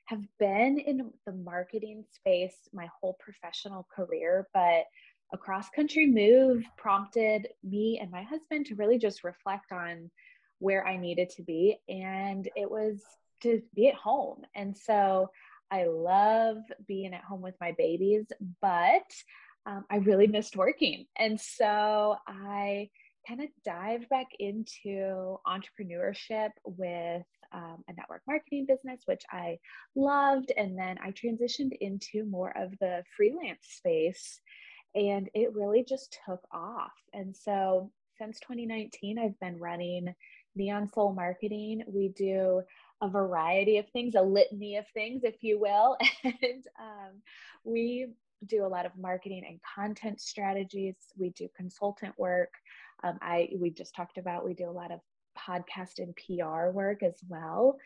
have 0.07 0.23
been 0.41 0.81
in 0.81 1.09
the 1.25 1.33
marketing 1.33 2.05
space 2.11 2.69
my 2.73 2.89
whole 3.01 3.17
professional 3.21 3.87
career, 3.95 4.49
but 4.53 4.87
a 5.33 5.39
cross 5.39 5.71
country 5.71 6.09
move 6.09 6.65
prompted 6.77 7.47
me 7.63 8.01
and 8.03 8.11
my 8.11 8.25
husband 8.25 8.67
to 8.67 8.75
really 8.75 8.99
just 8.99 9.23
reflect 9.23 9.71
on 9.71 10.11
where 10.59 10.85
I 10.85 10.97
needed 10.97 11.31
to 11.37 11.45
be. 11.45 11.79
And 11.89 12.49
it 12.57 12.69
was 12.69 13.01
to 13.43 13.63
be 13.77 13.87
at 13.87 13.95
home. 13.95 14.43
And 14.57 14.77
so, 14.77 15.31
I 15.71 15.85
love 15.85 16.57
being 16.89 17.15
at 17.15 17.23
home 17.23 17.41
with 17.43 17.55
my 17.61 17.73
babies, 17.79 18.27
but 18.61 19.09
um, 19.67 19.85
I 19.91 19.97
really 19.97 20.27
missed 20.27 20.57
working. 20.57 21.07
And 21.17 21.41
so 21.41 22.17
I 22.27 22.89
kind 23.29 23.43
of 23.43 23.49
dived 23.65 24.09
back 24.09 24.29
into 24.39 25.39
entrepreneurship 25.47 26.51
with 26.65 27.23
um, 27.53 27.85
a 27.89 27.93
network 27.93 28.23
marketing 28.27 28.67
business, 28.67 29.03
which 29.07 29.23
I 29.31 29.59
loved. 29.95 30.53
And 30.57 30.79
then 30.79 30.99
I 31.03 31.11
transitioned 31.11 31.73
into 31.81 32.25
more 32.25 32.57
of 32.57 32.73
the 32.81 33.03
freelance 33.17 33.67
space 33.69 34.41
and 34.95 35.29
it 35.35 35.55
really 35.55 35.85
just 35.85 36.19
took 36.27 36.43
off. 36.53 36.93
And 37.13 37.37
so 37.37 37.91
since 38.19 38.41
2019, 38.41 39.19
I've 39.19 39.39
been 39.41 39.59
running 39.59 40.15
Neon 40.57 40.89
Soul 40.93 41.13
Marketing. 41.15 41.83
We 41.87 42.09
do 42.09 42.63
a 43.01 43.09
variety 43.09 43.79
of 43.79 43.89
things, 43.91 44.15
a 44.15 44.23
litany 44.23 44.77
of 44.77 44.87
things, 44.89 45.23
if 45.25 45.43
you 45.43 45.61
will. 45.61 45.97
And 46.25 46.67
um, 46.79 47.23
we 47.65 48.09
do 48.47 48.65
a 48.65 48.69
lot 48.69 48.87
of 48.87 48.93
marketing 48.97 49.45
and 49.47 49.61
content 49.63 50.21
strategies. 50.21 50.97
We 51.17 51.31
do 51.31 51.49
consultant 51.57 52.15
work. 52.19 52.53
Um, 53.03 53.19
I 53.23 53.51
we 53.57 53.71
just 53.71 53.95
talked 53.95 54.19
about 54.19 54.45
we 54.45 54.55
do 54.55 54.69
a 54.69 54.73
lot 54.73 54.91
of 54.93 55.01
podcast 55.39 55.99
and 55.99 56.15
PR 56.17 56.71
work 56.71 57.03
as 57.03 57.19
well. 57.29 57.79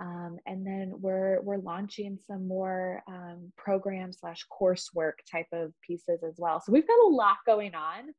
Um, 0.00 0.38
and 0.46 0.64
then 0.64 0.92
we're 1.00 1.40
we're 1.42 1.58
launching 1.58 2.18
some 2.26 2.46
more 2.46 3.02
um, 3.08 3.52
program 3.56 4.12
slash 4.12 4.46
coursework 4.48 5.14
type 5.30 5.48
of 5.52 5.72
pieces 5.82 6.22
as 6.22 6.34
well. 6.38 6.60
So 6.60 6.72
we've 6.72 6.86
got 6.86 7.04
a 7.04 7.08
lot 7.08 7.38
going 7.46 7.72
on, 7.74 8.14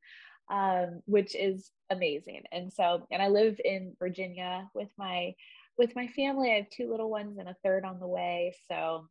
um, 0.50 1.00
which 1.06 1.34
is 1.34 1.70
amazing. 1.88 2.42
And 2.52 2.70
so, 2.72 3.06
and 3.10 3.22
I 3.22 3.28
live 3.28 3.58
in 3.64 3.96
Virginia 3.98 4.68
with 4.74 4.90
my 4.98 5.34
with 5.78 5.96
my 5.96 6.06
family. 6.08 6.52
I 6.52 6.56
have 6.56 6.70
two 6.70 6.90
little 6.90 7.10
ones 7.10 7.38
and 7.38 7.48
a 7.48 7.56
third 7.64 7.86
on 7.86 7.98
the 7.98 8.06
way. 8.06 8.54
So 8.68 9.06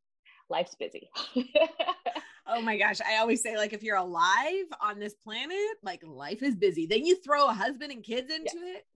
life's 0.50 0.76
busy. 0.76 1.10
oh 2.50 2.62
my 2.62 2.78
gosh. 2.78 3.00
I 3.02 3.18
always 3.18 3.42
say, 3.42 3.58
like, 3.58 3.74
if 3.74 3.84
you're 3.84 3.98
alive 3.98 4.66
on 4.82 5.00
this 5.00 5.14
planet, 5.14 5.78
like 5.84 6.02
life 6.06 6.44
is 6.44 6.56
busy. 6.56 6.86
Then 6.86 7.06
you 7.06 7.16
throw 7.16 7.48
a 7.48 7.54
husband 7.54 7.92
and 7.92 8.04
kids 8.04 8.32
into 8.32 8.58
yeah. 8.58 8.74
it 8.76 8.88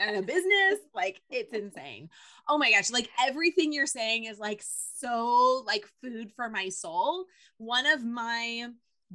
and 0.00 0.16
a 0.16 0.22
business. 0.22 0.80
Like, 0.94 1.20
it's 1.30 1.52
insane. 1.52 2.08
Oh 2.48 2.58
my 2.58 2.70
gosh. 2.70 2.90
Like, 2.90 3.08
everything 3.20 3.72
you're 3.72 3.86
saying 3.86 4.24
is 4.24 4.38
like 4.38 4.62
so 4.62 5.64
like 5.66 5.84
food 6.02 6.32
for 6.34 6.48
my 6.48 6.68
soul. 6.68 7.26
One 7.58 7.86
of 7.86 8.04
my 8.04 8.68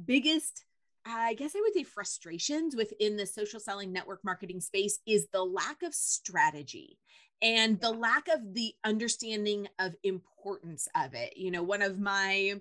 biggest 0.04 0.64
I 1.10 1.34
guess 1.34 1.54
I 1.56 1.60
would 1.60 1.72
say 1.72 1.84
frustrations 1.84 2.76
within 2.76 3.16
the 3.16 3.24
social 3.26 3.60
selling 3.60 3.92
network 3.92 4.24
marketing 4.24 4.60
space 4.60 4.98
is 5.06 5.26
the 5.32 5.42
lack 5.42 5.82
of 5.82 5.94
strategy 5.94 6.98
and 7.40 7.80
the 7.80 7.90
lack 7.90 8.28
of 8.28 8.40
the 8.52 8.74
understanding 8.84 9.68
of 9.78 9.94
importance 10.02 10.88
of 10.94 11.14
it. 11.14 11.36
You 11.36 11.50
know, 11.50 11.62
one 11.62 11.82
of 11.82 11.98
my 11.98 12.60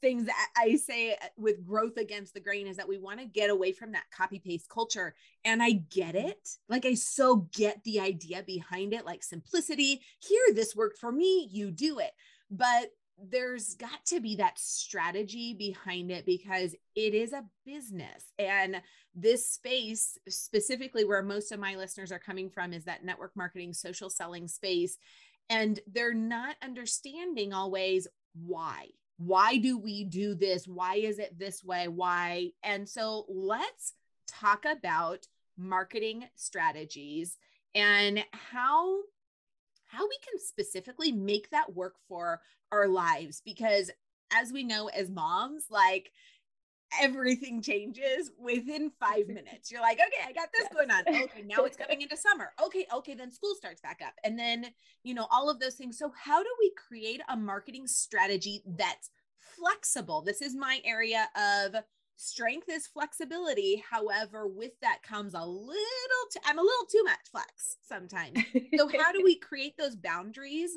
things 0.00 0.26
that 0.26 0.48
I 0.56 0.76
say 0.76 1.12
uh, 1.12 1.26
with 1.36 1.66
growth 1.66 1.96
against 1.96 2.34
the 2.34 2.40
grain 2.40 2.66
is 2.66 2.76
that 2.76 2.88
we 2.88 2.98
want 2.98 3.20
to 3.20 3.26
get 3.26 3.50
away 3.50 3.72
from 3.72 3.92
that 3.92 4.10
copy 4.16 4.38
paste 4.38 4.68
culture. 4.68 5.14
And 5.44 5.62
I 5.62 5.72
get 5.90 6.14
it. 6.14 6.48
Like, 6.68 6.86
I 6.86 6.94
so 6.94 7.48
get 7.54 7.82
the 7.84 8.00
idea 8.00 8.42
behind 8.42 8.92
it, 8.92 9.04
like 9.04 9.22
simplicity. 9.22 10.00
Here, 10.18 10.54
this 10.54 10.76
worked 10.76 10.98
for 10.98 11.12
me, 11.12 11.48
you 11.50 11.70
do 11.70 11.98
it. 11.98 12.12
But 12.50 12.90
there's 13.18 13.74
got 13.74 14.04
to 14.06 14.20
be 14.20 14.36
that 14.36 14.58
strategy 14.58 15.54
behind 15.54 16.10
it 16.10 16.26
because 16.26 16.74
it 16.94 17.14
is 17.14 17.32
a 17.32 17.44
business. 17.64 18.24
And 18.38 18.82
this 19.14 19.48
space, 19.50 20.18
specifically 20.28 21.04
where 21.04 21.22
most 21.22 21.50
of 21.50 21.58
my 21.58 21.76
listeners 21.76 22.12
are 22.12 22.18
coming 22.18 22.50
from, 22.50 22.72
is 22.72 22.84
that 22.84 23.04
network 23.04 23.32
marketing, 23.34 23.72
social 23.72 24.10
selling 24.10 24.48
space. 24.48 24.98
And 25.48 25.80
they're 25.86 26.14
not 26.14 26.56
understanding 26.62 27.52
always 27.52 28.06
why. 28.34 28.88
Why 29.18 29.56
do 29.56 29.78
we 29.78 30.04
do 30.04 30.34
this? 30.34 30.66
Why 30.66 30.96
is 30.96 31.18
it 31.18 31.38
this 31.38 31.64
way? 31.64 31.88
Why? 31.88 32.50
And 32.62 32.88
so 32.88 33.24
let's 33.28 33.94
talk 34.26 34.64
about 34.64 35.26
marketing 35.56 36.28
strategies 36.34 37.38
and 37.74 38.24
how 38.32 39.00
how 39.86 40.06
we 40.06 40.18
can 40.28 40.40
specifically 40.40 41.12
make 41.12 41.48
that 41.50 41.74
work 41.74 41.94
for 42.08 42.40
our 42.72 42.88
lives 42.88 43.40
because 43.44 43.90
as 44.32 44.52
we 44.52 44.64
know 44.64 44.88
as 44.88 45.08
moms 45.08 45.66
like 45.70 46.10
everything 47.00 47.62
changes 47.62 48.30
within 48.38 48.90
five 49.00 49.28
minutes. 49.28 49.70
You're 49.70 49.80
like, 49.80 49.98
okay, 49.98 50.28
I 50.28 50.32
got 50.32 50.48
this 50.52 50.64
yes. 50.64 50.72
going 50.72 50.90
on. 50.90 51.02
Okay, 51.08 51.44
now 51.44 51.64
it's 51.64 51.76
coming 51.76 52.02
into 52.02 52.16
summer. 52.16 52.52
Okay, 52.64 52.86
okay, 52.92 53.14
then 53.14 53.30
school 53.30 53.54
starts 53.54 53.80
back 53.80 54.00
up. 54.04 54.14
And 54.24 54.38
then, 54.38 54.66
you 55.02 55.14
know, 55.14 55.26
all 55.30 55.50
of 55.50 55.60
those 55.60 55.74
things. 55.74 55.98
So, 55.98 56.12
how 56.16 56.42
do 56.42 56.48
we 56.60 56.72
create 56.88 57.20
a 57.28 57.36
marketing 57.36 57.86
strategy 57.86 58.62
that's 58.66 59.10
flexible? 59.58 60.22
This 60.22 60.42
is 60.42 60.54
my 60.54 60.80
area 60.84 61.28
of 61.36 61.76
strength 62.16 62.68
is 62.68 62.86
flexibility. 62.86 63.82
However, 63.88 64.46
with 64.46 64.72
that 64.80 65.02
comes 65.02 65.34
a 65.34 65.44
little, 65.44 65.74
i 65.74 66.50
I'm 66.50 66.58
a 66.58 66.62
little 66.62 66.86
too 66.90 67.04
much 67.04 67.30
flex 67.30 67.76
sometimes. 67.86 68.38
So, 68.76 68.88
how 68.88 69.12
do 69.12 69.22
we 69.22 69.38
create 69.40 69.76
those 69.78 69.96
boundaries 69.96 70.70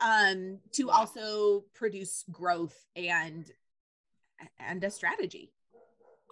um, 0.00 0.58
to 0.72 0.90
also 0.90 1.64
produce 1.74 2.24
growth 2.30 2.76
and 2.94 3.50
and 4.58 4.82
a 4.84 4.90
strategy? 4.90 5.52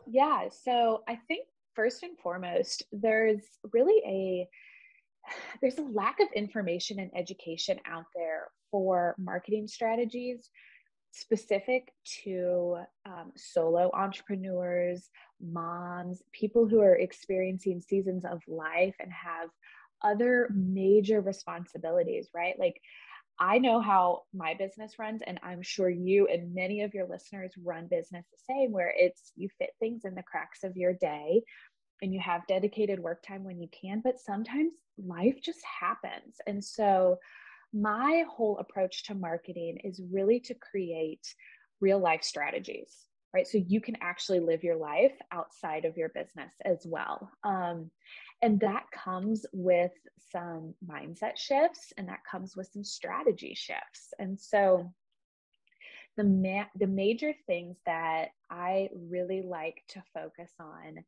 Yeah. 0.07 0.49
So, 0.51 1.03
I 1.09 1.17
think 1.29 1.47
first 1.75 2.03
and 2.03 2.19
foremost, 2.19 2.83
there's 2.93 3.43
really 3.73 4.03
a 4.07 4.49
there's 5.61 5.79
a 5.79 5.83
lack 5.83 6.21
of 6.21 6.29
information 6.35 7.01
and 7.01 7.11
education 7.17 7.79
out 7.87 8.07
there 8.15 8.49
for 8.71 9.15
marketing 9.19 9.69
strategies 9.69 10.51
specific 11.15 11.93
to 12.25 12.77
um, 13.07 13.31
solo 13.37 13.89
entrepreneurs, 13.95 15.11
moms, 15.41 16.23
people 16.33 16.67
who 16.67 16.81
are 16.81 16.97
experiencing 16.97 17.81
seasons 17.81 18.25
of 18.25 18.41
life 18.49 18.97
and 18.99 19.13
have 19.13 19.49
other 20.03 20.51
major 20.53 21.21
responsibilities, 21.21 22.29
right? 22.35 22.59
Like, 22.59 22.81
I 23.39 23.59
know 23.59 23.81
how 23.81 24.23
my 24.33 24.55
business 24.55 24.99
runs, 24.99 25.23
and 25.27 25.41
I'm 25.43 25.63
sure 25.63 25.91
you 25.91 26.27
and 26.29 26.55
many 26.55 26.83
of 26.83 26.95
your 26.95 27.07
listeners 27.09 27.53
run 27.63 27.89
business 27.89 28.25
the 28.31 28.55
same, 28.55 28.73
where 28.73 28.93
it's 28.97 29.33
you 29.37 29.49
fit 29.59 29.71
things 29.81 30.05
in 30.05 30.15
the 30.15 30.23
cracks 30.23 30.63
of 30.63 30.77
your 30.77 30.93
day 30.93 31.43
and 32.03 32.13
you 32.13 32.21
have 32.21 32.47
dedicated 32.47 33.01
work 33.01 33.23
time 33.27 33.45
when 33.45 33.61
you 33.61 33.69
can, 33.69 34.01
but 34.03 34.19
sometimes 34.19 34.75
life 34.99 35.37
just 35.43 35.61
happens. 35.81 36.37
And 36.47 36.63
so, 36.63 37.19
my 37.73 38.25
whole 38.31 38.59
approach 38.59 39.05
to 39.05 39.15
marketing 39.15 39.79
is 39.83 40.01
really 40.13 40.39
to 40.39 40.55
create 40.55 41.35
real 41.81 41.99
life 41.99 42.23
strategies 42.23 42.95
right 43.35 43.49
so 43.49 43.59
you 43.59 43.81
can 43.81 43.97
actually 44.01 44.39
live 44.39 44.63
your 44.63 44.77
life 44.77 45.13
outside 45.33 45.85
of 45.85 45.97
your 45.97 46.09
business 46.11 46.55
as 46.65 46.87
well 46.87 47.31
um, 47.43 47.91
and 48.45 48.61
that 48.61 48.85
comes 48.93 49.47
with 49.55 49.93
some 50.31 50.75
mindset 50.87 51.37
shifts 51.37 51.95
and 51.97 52.07
that 52.09 52.21
comes 52.31 52.55
with 52.55 52.69
some 52.73 52.85
strategy 52.85 53.55
shifts 53.55 54.13
and 54.19 54.39
so 54.39 54.93
the 56.17 56.25
ma- 56.25 56.67
the 56.79 56.87
major 56.87 57.33
things 57.47 57.77
that 57.87 58.29
i 58.51 58.89
really 59.09 59.43
like 59.43 59.83
to 59.89 60.03
focus 60.13 60.51
on 60.61 61.03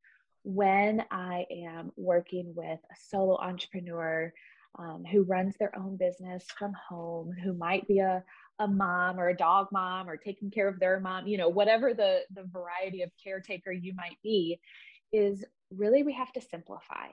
when 0.44 1.04
i 1.10 1.44
am 1.50 1.92
working 1.96 2.54
with 2.54 2.80
a 2.90 2.96
solo 3.10 3.36
entrepreneur 3.38 4.32
um, 4.78 5.04
who 5.10 5.22
runs 5.22 5.56
their 5.56 5.76
own 5.78 5.96
business 5.96 6.44
from 6.58 6.72
home, 6.88 7.32
who 7.42 7.54
might 7.54 7.88
be 7.88 8.00
a, 8.00 8.22
a 8.58 8.68
mom 8.68 9.18
or 9.18 9.28
a 9.28 9.36
dog 9.36 9.68
mom 9.72 10.08
or 10.08 10.16
taking 10.16 10.50
care 10.50 10.68
of 10.68 10.78
their 10.78 11.00
mom, 11.00 11.26
you 11.26 11.38
know, 11.38 11.48
whatever 11.48 11.94
the, 11.94 12.20
the 12.34 12.44
variety 12.52 13.02
of 13.02 13.10
caretaker 13.22 13.72
you 13.72 13.94
might 13.94 14.18
be, 14.22 14.60
is 15.12 15.44
really 15.70 16.02
we 16.02 16.12
have 16.12 16.32
to 16.32 16.40
simplify. 16.40 17.06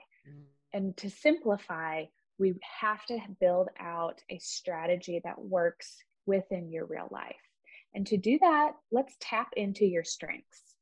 And 0.72 0.96
to 0.98 1.10
simplify, 1.10 2.04
we 2.38 2.54
have 2.80 3.04
to 3.06 3.18
build 3.40 3.68
out 3.78 4.20
a 4.28 4.38
strategy 4.38 5.20
that 5.24 5.40
works 5.40 5.96
within 6.26 6.70
your 6.70 6.86
real 6.86 7.08
life. 7.10 7.36
And 7.94 8.06
to 8.08 8.16
do 8.16 8.38
that, 8.40 8.72
let's 8.90 9.16
tap 9.20 9.50
into 9.56 9.84
your 9.84 10.04
strengths. 10.04 10.74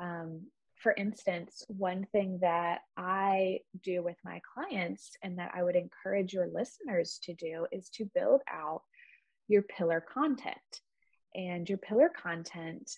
Um, 0.00 0.48
for 0.76 0.92
instance, 0.92 1.64
one 1.68 2.06
thing 2.12 2.38
that 2.42 2.80
I 2.96 3.60
do 3.82 4.02
with 4.02 4.16
my 4.24 4.40
clients 4.54 5.16
and 5.22 5.38
that 5.38 5.52
I 5.54 5.62
would 5.62 5.76
encourage 5.76 6.32
your 6.32 6.48
listeners 6.48 7.18
to 7.22 7.34
do 7.34 7.66
is 7.72 7.88
to 7.90 8.10
build 8.14 8.42
out 8.50 8.82
your 9.48 9.62
pillar 9.62 10.00
content. 10.00 10.56
And 11.34 11.68
your 11.68 11.78
pillar 11.78 12.08
content, 12.08 12.90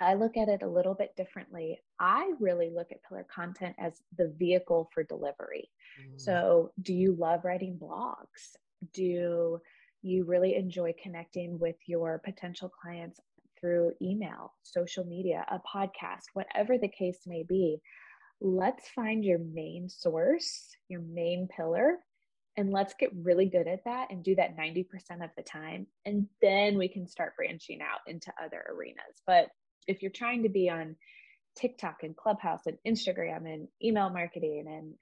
I 0.00 0.14
look 0.14 0.36
at 0.36 0.48
it 0.48 0.62
a 0.62 0.68
little 0.68 0.94
bit 0.94 1.16
differently. 1.16 1.80
I 2.02 2.32
really 2.40 2.68
look 2.68 2.88
at 2.90 3.02
pillar 3.08 3.24
content 3.32 3.76
as 3.78 4.02
the 4.18 4.34
vehicle 4.36 4.90
for 4.92 5.04
delivery. 5.04 5.70
Mm. 6.00 6.20
So, 6.20 6.72
do 6.82 6.92
you 6.92 7.14
love 7.14 7.44
writing 7.44 7.78
blogs? 7.80 8.56
Do 8.92 9.60
you 10.02 10.24
really 10.24 10.56
enjoy 10.56 10.94
connecting 11.00 11.60
with 11.60 11.76
your 11.86 12.20
potential 12.24 12.68
clients 12.68 13.20
through 13.60 13.92
email, 14.02 14.52
social 14.62 15.04
media, 15.04 15.46
a 15.48 15.60
podcast, 15.60 16.24
whatever 16.34 16.76
the 16.76 16.88
case 16.88 17.20
may 17.26 17.44
be, 17.44 17.80
let's 18.40 18.88
find 18.88 19.24
your 19.24 19.38
main 19.38 19.88
source, 19.88 20.76
your 20.88 21.00
main 21.00 21.48
pillar, 21.56 21.98
and 22.56 22.72
let's 22.72 22.94
get 22.98 23.10
really 23.14 23.46
good 23.46 23.68
at 23.68 23.84
that 23.84 24.08
and 24.10 24.24
do 24.24 24.34
that 24.34 24.56
90% 24.56 24.84
of 25.22 25.30
the 25.36 25.42
time. 25.42 25.86
And 26.04 26.26
then 26.42 26.76
we 26.76 26.88
can 26.88 27.06
start 27.06 27.36
branching 27.36 27.80
out 27.80 28.00
into 28.06 28.32
other 28.42 28.64
arenas. 28.74 29.22
But 29.26 29.48
if 29.86 30.02
you're 30.02 30.10
trying 30.10 30.42
to 30.42 30.48
be 30.48 30.68
on 30.68 30.96
TikTok 31.56 32.02
and 32.02 32.16
Clubhouse 32.16 32.66
and 32.66 32.78
Instagram 32.86 33.52
and 33.52 33.68
email 33.82 34.10
marketing 34.10 34.64
and 34.66 34.94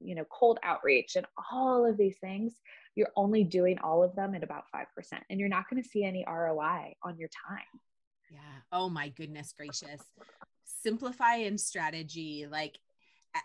you 0.00 0.14
know 0.14 0.24
cold 0.30 0.58
outreach 0.62 1.16
and 1.16 1.26
all 1.52 1.86
of 1.86 1.96
these 1.96 2.16
things 2.18 2.52
you're 2.94 3.12
only 3.16 3.42
doing 3.42 3.78
all 3.82 4.02
of 4.02 4.14
them 4.14 4.34
at 4.34 4.42
about 4.42 4.64
5% 4.74 4.84
and 5.30 5.40
you're 5.40 5.48
not 5.48 5.68
going 5.68 5.82
to 5.82 5.88
see 5.88 6.04
any 6.04 6.24
ROI 6.28 6.94
on 7.02 7.18
your 7.18 7.30
time 7.48 7.80
yeah. 8.34 8.38
Oh 8.72 8.88
my 8.88 9.08
goodness 9.08 9.54
gracious. 9.56 10.02
Simplify 10.82 11.36
and 11.36 11.60
strategy. 11.60 12.46
Like, 12.50 12.78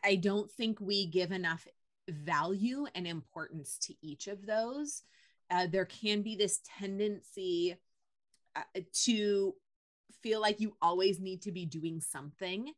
I 0.04 0.16
don't 0.16 0.52
think 0.52 0.80
we 0.80 1.06
give 1.06 1.32
enough 1.32 1.68
value 2.08 2.86
and 2.96 3.08
importance 3.08 3.78
to 3.84 3.94
each 4.02 4.28
of 4.28 4.46
those. 4.46 5.04
Uh, 5.52 5.68
there 5.68 5.86
can 5.86 6.22
be 6.22 6.36
this 6.36 6.60
tendency 6.80 7.76
uh, 8.56 8.82
to 9.06 9.56
feel 10.22 10.42
like 10.42 10.60
you 10.60 10.76
always 10.82 11.20
need 11.20 11.42
to 11.44 11.52
be 11.52 11.66
doing 11.66 12.02
something 12.02 12.72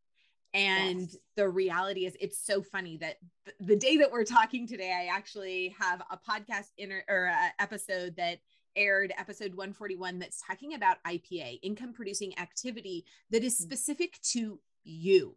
And 0.53 1.01
yes. 1.01 1.17
the 1.37 1.49
reality 1.49 2.05
is, 2.05 2.17
it's 2.19 2.45
so 2.45 2.61
funny 2.61 2.97
that 2.97 3.17
th- 3.45 3.57
the 3.61 3.75
day 3.75 3.97
that 3.97 4.11
we're 4.11 4.25
talking 4.25 4.67
today, 4.67 4.91
I 4.91 5.15
actually 5.15 5.75
have 5.79 6.01
a 6.11 6.17
podcast 6.17 6.67
inter- 6.77 7.05
or 7.07 7.25
a 7.25 7.53
episode 7.59 8.17
that 8.17 8.39
aired 8.75 9.13
episode 9.17 9.55
141 9.55 10.19
that's 10.19 10.41
talking 10.45 10.73
about 10.73 10.97
IPA, 11.07 11.59
income 11.63 11.93
producing 11.93 12.37
activity 12.37 13.05
that 13.29 13.43
is 13.43 13.55
mm. 13.55 13.63
specific 13.63 14.19
to 14.33 14.59
you 14.83 15.35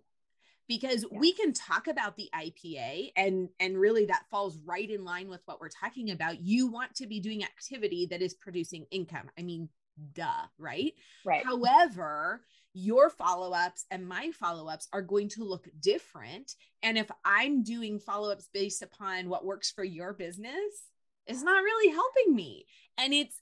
because 0.67 1.05
yeah. 1.11 1.19
we 1.19 1.33
can 1.33 1.53
talk 1.53 1.87
about 1.87 2.17
the 2.17 2.29
IPA 2.35 3.13
and 3.17 3.51
and 3.61 3.79
really 3.79 4.07
that 4.07 4.25
falls 4.31 4.59
right 4.65 4.91
in 4.91 5.05
line 5.05 5.29
with 5.29 5.43
what 5.45 5.61
we're 5.61 5.69
talking 5.69 6.11
about. 6.11 6.41
You 6.41 6.67
want 6.69 6.95
to 6.97 7.07
be 7.07 7.21
doing 7.21 7.45
activity 7.45 8.07
that 8.11 8.23
is 8.23 8.35
producing 8.35 8.87
income. 8.91 9.31
I 9.39 9.43
mean, 9.43 9.69
duh, 10.15 10.47
right? 10.59 10.93
Right. 11.25 11.45
However, 11.45 12.43
your 12.73 13.09
follow-ups 13.11 13.87
and 13.91 14.09
my 14.09 14.33
follow-ups 14.33 14.89
are 14.93 15.03
going 15.03 15.29
to 15.31 15.45
look 15.45 15.69
different 15.81 16.55
and 16.85 16.99
if 16.99 17.11
I'm 17.25 17.63
doing 17.63 17.99
follow-ups 17.99 18.51
based 18.53 18.83
upon 18.83 19.31
what 19.31 19.45
works 19.45 19.71
for 19.71 19.83
your 19.83 20.13
business, 20.13 20.85
it's 21.27 21.43
not 21.43 21.63
really 21.63 21.93
helping 21.93 22.37
me. 22.37 22.67
And 22.99 23.15
it's 23.15 23.41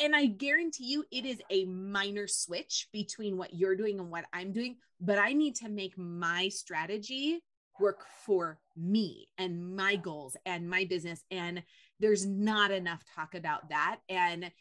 and 0.00 0.14
I 0.14 0.26
guarantee 0.26 0.84
you 0.84 1.04
it 1.10 1.26
is 1.26 1.42
a 1.50 1.64
minor 1.64 2.28
switch 2.28 2.86
between 2.92 3.36
what 3.36 3.52
you're 3.52 3.74
doing 3.74 3.98
and 3.98 4.08
what 4.08 4.26
I'm 4.32 4.52
doing, 4.52 4.76
but 5.00 5.18
I 5.18 5.32
need 5.32 5.56
to 5.56 5.68
make 5.68 5.98
my 5.98 6.48
strategy 6.48 7.42
work 7.80 8.04
for 8.24 8.60
me 8.76 9.26
and 9.36 9.74
my 9.74 9.96
goals 9.96 10.36
and 10.46 10.70
my 10.70 10.84
business. 10.84 11.24
And 11.32 11.64
there's 11.98 12.24
not 12.24 12.70
enough 12.70 13.02
talk 13.16 13.34
about 13.34 13.70
that. 13.70 13.98
And 14.08 14.52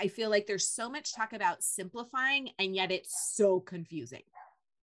I 0.00 0.08
feel 0.08 0.30
like 0.30 0.46
there's 0.46 0.68
so 0.68 0.88
much 0.88 1.14
talk 1.14 1.32
about 1.32 1.62
simplifying, 1.62 2.50
and 2.58 2.74
yet 2.74 2.90
it's 2.90 3.34
so 3.34 3.60
confusing. 3.60 4.22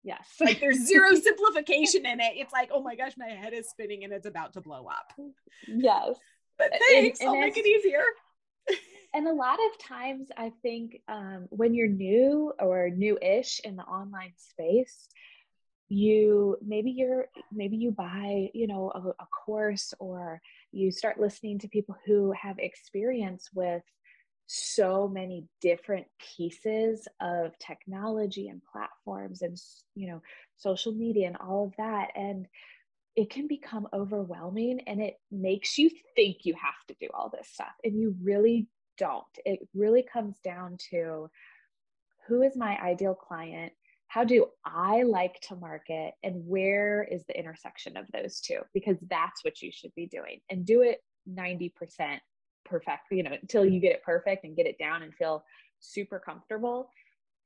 Yes. 0.02 0.26
Like 0.40 0.60
there's 0.60 0.78
zero 0.86 1.14
simplification 1.14 2.06
in 2.06 2.20
it. 2.20 2.32
It's 2.36 2.52
like, 2.52 2.70
oh 2.72 2.82
my 2.82 2.96
gosh, 2.96 3.12
my 3.16 3.28
head 3.28 3.52
is 3.52 3.68
spinning 3.68 4.04
and 4.04 4.12
it's 4.12 4.26
about 4.26 4.54
to 4.54 4.60
blow 4.60 4.86
up. 4.86 5.12
Yes. 5.66 6.16
But 6.58 6.72
thanks. 6.88 7.20
And, 7.20 7.28
and 7.28 7.36
I'll 7.36 7.42
make 7.42 7.56
it 7.56 7.66
easier 7.66 8.04
and 9.14 9.28
a 9.28 9.32
lot 9.32 9.58
of 9.70 9.78
times 9.78 10.28
i 10.36 10.52
think 10.62 11.00
um, 11.08 11.46
when 11.50 11.74
you're 11.74 11.88
new 11.88 12.52
or 12.60 12.90
new-ish 12.90 13.60
in 13.60 13.76
the 13.76 13.82
online 13.84 14.32
space 14.36 15.08
you 15.88 16.56
maybe 16.66 16.90
you're 16.90 17.26
maybe 17.52 17.76
you 17.76 17.92
buy 17.92 18.48
you 18.52 18.66
know 18.66 18.90
a, 18.94 19.22
a 19.22 19.26
course 19.44 19.94
or 19.98 20.40
you 20.72 20.90
start 20.90 21.20
listening 21.20 21.58
to 21.58 21.68
people 21.68 21.96
who 22.06 22.32
have 22.32 22.58
experience 22.58 23.48
with 23.54 23.82
so 24.46 25.08
many 25.08 25.46
different 25.60 26.06
pieces 26.36 27.08
of 27.20 27.58
technology 27.58 28.48
and 28.48 28.60
platforms 28.70 29.42
and 29.42 29.58
you 29.94 30.06
know 30.06 30.20
social 30.56 30.92
media 30.92 31.26
and 31.26 31.36
all 31.36 31.64
of 31.64 31.74
that 31.76 32.08
and 32.14 32.46
it 33.16 33.30
can 33.30 33.46
become 33.46 33.86
overwhelming 33.92 34.80
and 34.86 35.00
it 35.00 35.14
makes 35.30 35.78
you 35.78 35.88
think 36.16 36.38
you 36.44 36.54
have 36.54 36.74
to 36.88 36.94
do 37.00 37.08
all 37.14 37.30
this 37.30 37.48
stuff 37.48 37.72
and 37.84 37.98
you 37.98 38.14
really 38.22 38.66
don't. 38.98 39.24
It 39.44 39.60
really 39.74 40.02
comes 40.02 40.38
down 40.40 40.76
to 40.90 41.30
who 42.26 42.42
is 42.42 42.56
my 42.56 42.78
ideal 42.80 43.14
client? 43.14 43.72
How 44.08 44.24
do 44.24 44.46
I 44.64 45.02
like 45.02 45.40
to 45.48 45.56
market? 45.56 46.14
And 46.22 46.46
where 46.46 47.04
is 47.04 47.24
the 47.26 47.38
intersection 47.38 47.96
of 47.96 48.06
those 48.12 48.40
two? 48.40 48.60
Because 48.72 48.96
that's 49.08 49.44
what 49.44 49.60
you 49.60 49.70
should 49.72 49.94
be 49.94 50.06
doing 50.06 50.40
and 50.50 50.64
do 50.64 50.82
it 50.82 51.00
90% 51.28 51.72
perfect, 52.80 53.10
you 53.10 53.22
know, 53.22 53.36
until 53.40 53.64
you 53.64 53.80
get 53.80 53.92
it 53.92 54.02
perfect 54.02 54.44
and 54.44 54.56
get 54.56 54.66
it 54.66 54.78
down 54.78 55.02
and 55.02 55.14
feel 55.14 55.44
super 55.80 56.18
comfortable. 56.18 56.90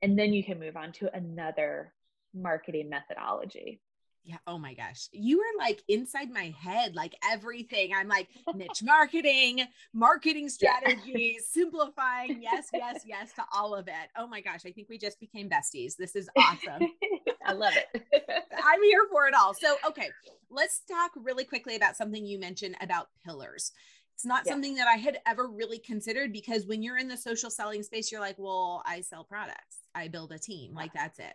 And 0.03 0.19
then 0.19 0.33
you 0.33 0.45
can 0.45 0.59
move 0.59 0.77
on 0.77 0.93
to 0.93 1.15
another 1.15 1.93
marketing 2.35 2.89
methodology. 2.89 3.81
Yeah. 4.25 4.37
Oh 4.47 4.59
my 4.59 4.75
gosh. 4.75 5.09
You 5.13 5.41
are 5.41 5.59
like 5.59 5.83
inside 5.89 6.31
my 6.31 6.55
head, 6.61 6.95
like 6.95 7.15
everything. 7.25 7.93
I'm 7.95 8.09
like 8.09 8.29
niche 8.55 8.83
marketing, 8.83 9.63
marketing 9.95 10.51
strategies, 10.51 11.01
yeah. 11.07 11.39
simplifying. 11.41 12.43
Yes, 12.43 12.69
yes, 12.73 13.03
yes 13.07 13.33
to 13.35 13.45
all 13.55 13.75
of 13.75 13.89
it. 13.89 14.11
Oh 14.19 14.27
my 14.27 14.43
gosh. 14.43 14.61
I 14.67 14.73
think 14.73 14.89
we 14.91 14.99
just 14.99 15.19
became 15.19 15.49
besties. 15.49 15.97
This 15.97 16.15
is 16.15 16.29
awesome. 16.37 16.91
I 17.47 17.53
love 17.53 17.73
it. 17.75 18.03
I'm 18.63 18.83
here 18.83 19.07
for 19.11 19.27
it 19.29 19.35
all. 19.35 19.55
So, 19.55 19.77
okay, 19.87 20.11
let's 20.51 20.81
talk 20.81 21.13
really 21.17 21.45
quickly 21.45 21.75
about 21.75 21.97
something 21.97 22.27
you 22.27 22.39
mentioned 22.39 22.77
about 22.83 23.09
pillars. 23.25 23.73
It's 24.19 24.27
not 24.27 24.43
yeah. 24.45 24.51
something 24.51 24.75
that 24.75 24.89
I 24.89 24.97
had 24.97 25.21
ever 25.27 25.47
really 25.47 25.79
considered 25.79 26.33
because 26.33 26.67
when 26.67 26.83
you're 26.83 26.99
in 26.99 27.07
the 27.07 27.17
social 27.17 27.51
selling 27.51 27.85
space, 27.85 28.11
you're 28.11 28.21
like, 28.21 28.35
well, 28.37 28.83
I 28.85 29.01
sell 29.03 29.23
products, 29.23 29.79
I 29.95 30.09
build 30.09 30.33
a 30.33 30.41
team, 30.41 30.75
like 30.75 30.93
that's 30.93 31.21
it. 31.21 31.35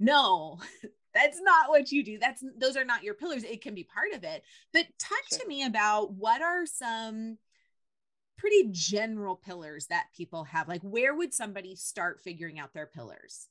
No, 0.00 0.58
that's 1.14 1.38
not 1.42 1.68
what 1.68 1.92
you 1.92 2.02
do. 2.02 2.18
That's 2.18 2.42
those 2.56 2.74
are 2.78 2.86
not 2.86 3.04
your 3.04 3.12
pillars. 3.12 3.44
It 3.44 3.60
can 3.60 3.74
be 3.74 3.84
part 3.84 4.14
of 4.14 4.24
it. 4.24 4.44
But 4.72 4.86
talk 4.98 5.18
sure. 5.28 5.40
to 5.40 5.46
me 5.46 5.64
about 5.64 6.14
what 6.14 6.40
are 6.40 6.64
some 6.64 7.36
pretty 8.38 8.70
general 8.70 9.36
pillars 9.36 9.88
that 9.88 10.06
people 10.16 10.44
have? 10.44 10.68
Like 10.68 10.80
where 10.80 11.14
would 11.14 11.34
somebody 11.34 11.76
start 11.76 12.22
figuring 12.24 12.58
out 12.58 12.72
their 12.72 12.86
pillars 12.86 13.48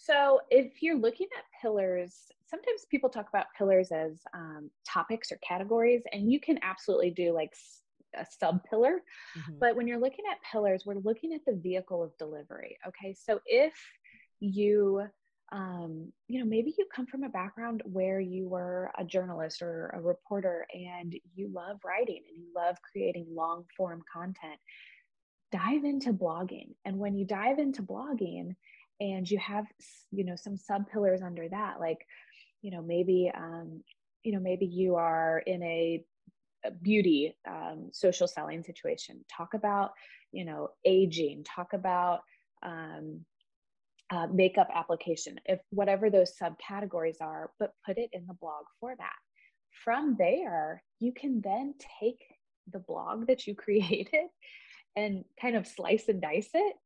so 0.00 0.40
if 0.50 0.82
you're 0.82 0.96
looking 0.96 1.28
at 1.36 1.44
pillars 1.60 2.16
sometimes 2.48 2.86
people 2.90 3.08
talk 3.08 3.28
about 3.28 3.46
pillars 3.56 3.92
as 3.92 4.12
um, 4.34 4.70
topics 4.86 5.30
or 5.30 5.38
categories 5.46 6.02
and 6.12 6.32
you 6.32 6.40
can 6.40 6.58
absolutely 6.62 7.10
do 7.10 7.32
like 7.32 7.52
a 8.18 8.26
sub 8.38 8.62
pillar 8.64 9.00
mm-hmm. 9.38 9.58
but 9.60 9.76
when 9.76 9.86
you're 9.86 10.00
looking 10.00 10.24
at 10.30 10.38
pillars 10.50 10.84
we're 10.84 10.94
looking 10.94 11.32
at 11.32 11.40
the 11.46 11.54
vehicle 11.54 12.02
of 12.02 12.16
delivery 12.18 12.76
okay 12.86 13.14
so 13.14 13.40
if 13.46 13.74
you 14.40 15.02
um, 15.52 16.12
you 16.28 16.38
know, 16.38 16.46
maybe 16.46 16.72
you 16.78 16.86
come 16.94 17.06
from 17.06 17.24
a 17.24 17.28
background 17.28 17.82
where 17.84 18.20
you 18.20 18.48
were 18.48 18.90
a 18.96 19.04
journalist 19.04 19.62
or 19.62 19.90
a 19.94 20.00
reporter 20.00 20.66
and 20.72 21.14
you 21.34 21.50
love 21.52 21.78
writing 21.84 22.22
and 22.28 22.38
you 22.38 22.46
love 22.54 22.76
creating 22.90 23.26
long 23.32 23.64
form 23.76 24.02
content. 24.12 24.60
Dive 25.50 25.84
into 25.84 26.12
blogging. 26.12 26.74
And 26.84 26.98
when 26.98 27.16
you 27.16 27.24
dive 27.24 27.58
into 27.58 27.82
blogging 27.82 28.54
and 29.00 29.28
you 29.28 29.38
have, 29.38 29.66
you 30.10 30.24
know, 30.24 30.36
some 30.36 30.56
sub 30.56 30.88
pillars 30.90 31.22
under 31.22 31.48
that, 31.48 31.80
like, 31.80 32.06
you 32.62 32.70
know, 32.70 32.82
maybe, 32.82 33.30
um, 33.34 33.82
you 34.22 34.32
know, 34.32 34.40
maybe 34.40 34.66
you 34.66 34.96
are 34.96 35.42
in 35.46 35.62
a, 35.62 36.04
a 36.64 36.70
beauty 36.70 37.34
um, 37.48 37.88
social 37.92 38.28
selling 38.28 38.62
situation. 38.62 39.24
Talk 39.34 39.54
about, 39.54 39.92
you 40.32 40.44
know, 40.44 40.68
aging, 40.84 41.44
talk 41.44 41.72
about, 41.72 42.20
um, 42.62 43.24
uh, 44.10 44.26
makeup 44.26 44.68
application, 44.74 45.38
if 45.46 45.60
whatever 45.70 46.10
those 46.10 46.32
subcategories 46.36 47.20
are, 47.20 47.52
but 47.58 47.72
put 47.86 47.96
it 47.96 48.10
in 48.12 48.26
the 48.26 48.34
blog 48.34 48.64
format. 48.80 49.12
From 49.84 50.16
there, 50.18 50.82
you 50.98 51.12
can 51.12 51.40
then 51.40 51.74
take 52.00 52.20
the 52.70 52.80
blog 52.80 53.28
that 53.28 53.46
you 53.46 53.54
created 53.56 54.28
and 54.96 55.24
kind 55.40 55.56
of 55.56 55.66
slice 55.66 56.08
and 56.08 56.20
dice 56.20 56.50
it 56.52 56.76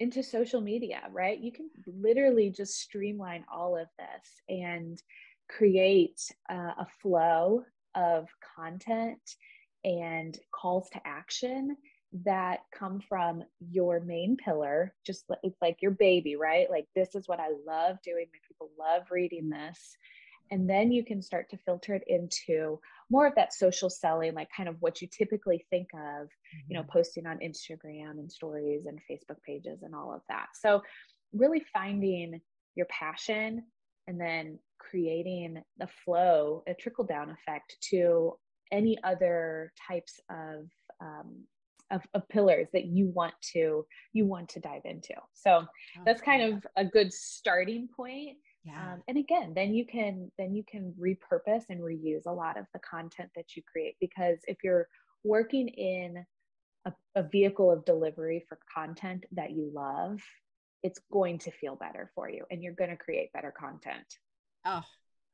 into 0.00 0.22
social 0.22 0.60
media, 0.60 1.02
right? 1.12 1.38
You 1.38 1.52
can 1.52 1.70
literally 1.86 2.50
just 2.50 2.80
streamline 2.80 3.44
all 3.52 3.76
of 3.76 3.86
this 3.98 4.42
and 4.48 5.00
create 5.48 6.20
uh, 6.50 6.72
a 6.78 6.86
flow 7.00 7.64
of 7.94 8.28
content 8.56 9.20
and 9.84 10.36
calls 10.52 10.88
to 10.90 11.00
action 11.04 11.76
that 12.24 12.60
come 12.72 13.00
from 13.08 13.42
your 13.70 13.98
main 14.00 14.36
pillar 14.36 14.94
just 15.04 15.24
it's 15.42 15.60
like 15.60 15.82
your 15.82 15.90
baby 15.90 16.36
right? 16.36 16.70
Like 16.70 16.86
this 16.94 17.14
is 17.14 17.26
what 17.26 17.40
i 17.40 17.48
love 17.66 17.96
doing. 18.04 18.26
My 18.32 18.38
people 18.48 18.70
love 18.78 19.02
reading 19.10 19.50
this 19.50 19.96
and 20.50 20.68
then 20.68 20.92
you 20.92 21.04
can 21.04 21.22
start 21.22 21.48
to 21.50 21.56
filter 21.58 21.94
it 21.94 22.04
into 22.06 22.78
more 23.10 23.26
of 23.26 23.34
that 23.34 23.54
social 23.54 23.90
selling 23.90 24.34
like 24.34 24.48
kind 24.56 24.68
of 24.68 24.76
what 24.80 25.00
you 25.00 25.08
typically 25.08 25.64
think 25.70 25.88
of 25.94 26.26
mm-hmm. 26.26 26.58
you 26.68 26.76
know 26.76 26.82
mm-hmm. 26.82 26.92
posting 26.92 27.26
on 27.26 27.38
instagram 27.38 28.12
and 28.12 28.30
stories 28.30 28.86
and 28.86 28.98
facebook 29.10 29.40
pages 29.46 29.82
and 29.82 29.94
all 29.94 30.12
of 30.12 30.22
that 30.28 30.46
so 30.54 30.82
really 31.32 31.62
finding 31.72 32.40
your 32.74 32.86
passion 32.86 33.62
and 34.06 34.20
then 34.20 34.58
creating 34.78 35.62
the 35.78 35.88
flow 36.04 36.62
a 36.66 36.74
trickle 36.74 37.04
down 37.04 37.30
effect 37.30 37.76
to 37.80 38.32
any 38.72 38.98
other 39.04 39.72
types 39.88 40.20
of 40.30 40.68
um, 41.00 41.44
of, 41.90 42.00
of 42.14 42.26
pillars 42.28 42.66
that 42.72 42.86
you 42.86 43.08
want 43.08 43.34
to 43.52 43.84
you 44.12 44.24
want 44.24 44.48
to 44.48 44.60
dive 44.60 44.82
into 44.84 45.14
so 45.32 45.62
oh, 45.62 46.02
that's 46.04 46.22
kind 46.22 46.42
of 46.42 46.66
a 46.76 46.84
good 46.84 47.12
starting 47.12 47.88
point 47.94 48.36
yeah. 48.64 48.94
Um, 48.94 49.02
and 49.08 49.18
again 49.18 49.52
then 49.54 49.74
you 49.74 49.86
can 49.86 50.30
then 50.38 50.54
you 50.54 50.64
can 50.68 50.94
repurpose 50.98 51.64
and 51.68 51.80
reuse 51.80 52.26
a 52.26 52.32
lot 52.32 52.58
of 52.58 52.66
the 52.72 52.80
content 52.80 53.30
that 53.36 53.56
you 53.56 53.62
create 53.70 53.96
because 54.00 54.38
if 54.46 54.58
you're 54.64 54.88
working 55.22 55.68
in 55.68 56.24
a, 56.86 56.92
a 57.14 57.22
vehicle 57.22 57.70
of 57.70 57.84
delivery 57.84 58.44
for 58.48 58.58
content 58.74 59.24
that 59.32 59.50
you 59.50 59.70
love 59.74 60.20
it's 60.82 61.00
going 61.12 61.38
to 61.38 61.50
feel 61.50 61.76
better 61.76 62.10
for 62.14 62.28
you 62.28 62.44
and 62.50 62.62
you're 62.62 62.74
going 62.74 62.90
to 62.90 62.96
create 62.96 63.32
better 63.32 63.52
content 63.52 64.18
oh 64.64 64.82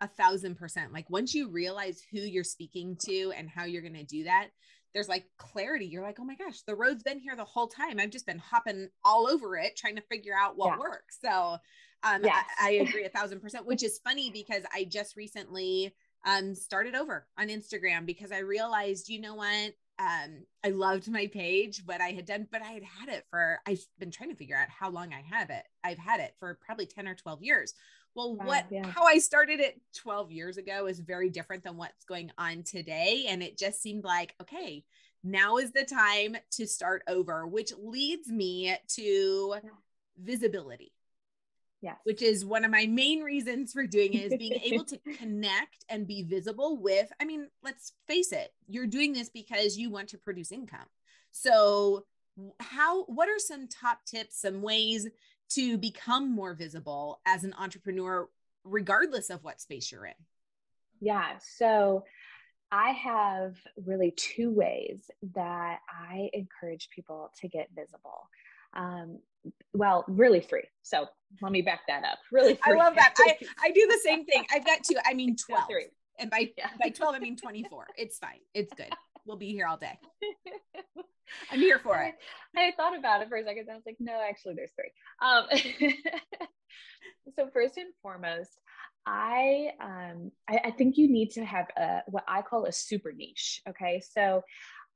a 0.00 0.08
thousand 0.08 0.56
percent 0.56 0.92
like 0.92 1.08
once 1.08 1.34
you 1.34 1.50
realize 1.50 2.02
who 2.10 2.18
you're 2.18 2.42
speaking 2.42 2.96
to 2.96 3.32
and 3.36 3.48
how 3.48 3.64
you're 3.64 3.82
going 3.82 3.94
to 3.94 4.04
do 4.04 4.24
that 4.24 4.48
there's 4.94 5.08
like 5.08 5.26
clarity. 5.38 5.86
You're 5.86 6.02
like, 6.02 6.18
oh 6.20 6.24
my 6.24 6.34
gosh, 6.34 6.62
the 6.62 6.74
road's 6.74 7.02
been 7.02 7.18
here 7.18 7.36
the 7.36 7.44
whole 7.44 7.68
time. 7.68 7.98
I've 7.98 8.10
just 8.10 8.26
been 8.26 8.38
hopping 8.38 8.88
all 9.04 9.28
over 9.28 9.56
it, 9.56 9.76
trying 9.76 9.96
to 9.96 10.02
figure 10.02 10.34
out 10.38 10.56
what 10.56 10.74
yeah. 10.74 10.78
works. 10.78 11.18
So 11.22 11.58
um, 12.02 12.24
yes. 12.24 12.44
I, 12.60 12.68
I 12.68 12.70
agree 12.72 13.04
a 13.04 13.08
thousand 13.14 13.40
percent, 13.40 13.66
which 13.66 13.82
is 13.82 14.00
funny 14.02 14.30
because 14.30 14.64
I 14.74 14.84
just 14.84 15.16
recently 15.16 15.94
um, 16.24 16.54
started 16.54 16.94
over 16.94 17.26
on 17.38 17.48
Instagram 17.48 18.06
because 18.06 18.32
I 18.32 18.38
realized, 18.38 19.08
you 19.08 19.20
know 19.20 19.34
what? 19.34 19.74
Um, 19.98 20.44
I 20.64 20.70
loved 20.70 21.10
my 21.10 21.26
page, 21.26 21.82
what 21.84 22.00
I 22.00 22.12
had 22.12 22.24
done, 22.24 22.48
but 22.50 22.62
I 22.62 22.72
had 22.72 22.82
had 22.82 23.08
it 23.10 23.26
for, 23.30 23.60
I've 23.66 23.84
been 23.98 24.10
trying 24.10 24.30
to 24.30 24.36
figure 24.36 24.56
out 24.56 24.68
how 24.70 24.88
long 24.88 25.12
I 25.12 25.22
have 25.34 25.50
it. 25.50 25.64
I've 25.84 25.98
had 25.98 26.20
it 26.20 26.34
for 26.38 26.58
probably 26.64 26.86
10 26.86 27.06
or 27.06 27.14
12 27.14 27.42
years. 27.42 27.74
Well, 28.14 28.36
wow, 28.36 28.44
what, 28.44 28.66
yeah. 28.70 28.86
how 28.86 29.04
I 29.04 29.18
started 29.18 29.60
it 29.60 29.80
12 29.96 30.32
years 30.32 30.56
ago 30.56 30.86
is 30.86 30.98
very 31.00 31.30
different 31.30 31.64
than 31.64 31.76
what's 31.76 32.04
going 32.04 32.32
on 32.38 32.64
today. 32.64 33.26
And 33.28 33.42
it 33.42 33.56
just 33.56 33.80
seemed 33.80 34.04
like, 34.04 34.34
okay, 34.40 34.84
now 35.22 35.58
is 35.58 35.72
the 35.72 35.84
time 35.84 36.36
to 36.52 36.66
start 36.66 37.02
over, 37.06 37.46
which 37.46 37.72
leads 37.78 38.28
me 38.28 38.74
to 38.96 39.56
visibility. 40.20 40.92
Yes. 41.82 41.96
Which 42.04 42.20
is 42.20 42.44
one 42.44 42.64
of 42.64 42.70
my 42.70 42.86
main 42.86 43.20
reasons 43.20 43.72
for 43.72 43.86
doing 43.86 44.12
it 44.12 44.32
is 44.32 44.38
being 44.38 44.60
able 44.64 44.84
to 44.84 44.98
connect 44.98 45.84
and 45.88 46.06
be 46.06 46.22
visible 46.22 46.76
with, 46.76 47.10
I 47.20 47.24
mean, 47.24 47.48
let's 47.62 47.92
face 48.06 48.32
it, 48.32 48.52
you're 48.68 48.86
doing 48.86 49.12
this 49.12 49.30
because 49.30 49.78
you 49.78 49.90
want 49.90 50.08
to 50.08 50.18
produce 50.18 50.52
income. 50.52 50.86
So, 51.30 52.04
how, 52.58 53.04
what 53.04 53.28
are 53.28 53.38
some 53.38 53.68
top 53.68 53.98
tips, 54.06 54.40
some 54.40 54.62
ways 54.62 55.06
to 55.50 55.78
become 55.78 56.34
more 56.34 56.54
visible 56.54 57.20
as 57.26 57.44
an 57.44 57.54
entrepreneur, 57.58 58.28
regardless 58.64 59.30
of 59.30 59.44
what 59.44 59.60
space 59.60 59.90
you're 59.90 60.06
in? 60.06 60.14
Yeah. 61.00 61.38
So, 61.56 62.04
I 62.72 62.90
have 62.90 63.56
really 63.84 64.12
two 64.12 64.50
ways 64.50 65.10
that 65.34 65.78
I 65.88 66.30
encourage 66.32 66.88
people 66.94 67.32
to 67.40 67.48
get 67.48 67.68
visible. 67.74 68.28
Um, 68.74 69.18
well, 69.72 70.04
really 70.06 70.40
three. 70.40 70.64
So 70.82 71.06
let 71.42 71.52
me 71.52 71.62
back 71.62 71.80
that 71.88 72.04
up. 72.04 72.18
Really, 72.30 72.54
three. 72.54 72.74
I 72.74 72.76
love 72.76 72.94
that. 72.94 73.14
I, 73.18 73.36
I 73.62 73.70
do 73.70 73.86
the 73.88 73.98
same 74.04 74.24
thing. 74.24 74.44
I've 74.52 74.64
got 74.64 74.84
two. 74.84 74.96
I 75.04 75.14
mean, 75.14 75.36
12. 75.48 75.64
And 76.18 76.30
by, 76.30 76.50
yeah. 76.56 76.68
by 76.80 76.90
12, 76.90 77.14
I 77.14 77.18
mean 77.18 77.36
24. 77.36 77.86
It's 77.96 78.18
fine. 78.18 78.40
It's 78.54 78.72
good. 78.74 78.90
We'll 79.26 79.36
be 79.36 79.52
here 79.52 79.66
all 79.66 79.76
day. 79.76 79.98
I'm 81.50 81.60
here 81.60 81.78
for 81.78 82.00
it. 82.02 82.14
I, 82.56 82.72
thought 82.76 82.98
about 82.98 83.22
it 83.22 83.28
for 83.28 83.36
a 83.36 83.44
second. 83.44 83.68
I 83.70 83.74
was 83.74 83.84
like, 83.86 83.96
no, 84.00 84.20
actually, 84.28 84.54
there's 84.54 84.72
three. 84.72 84.90
Um, 85.22 85.46
so 87.36 87.48
first 87.52 87.76
and 87.76 87.92
foremost, 88.02 88.50
I 89.06 89.70
um 89.80 90.30
I, 90.48 90.60
I, 90.66 90.70
think 90.72 90.98
you 90.98 91.08
need 91.08 91.30
to 91.32 91.44
have 91.44 91.66
a 91.76 92.00
what 92.06 92.24
I 92.28 92.42
call 92.42 92.66
a 92.66 92.72
super 92.72 93.12
niche. 93.12 93.62
Okay, 93.68 94.02
so 94.12 94.42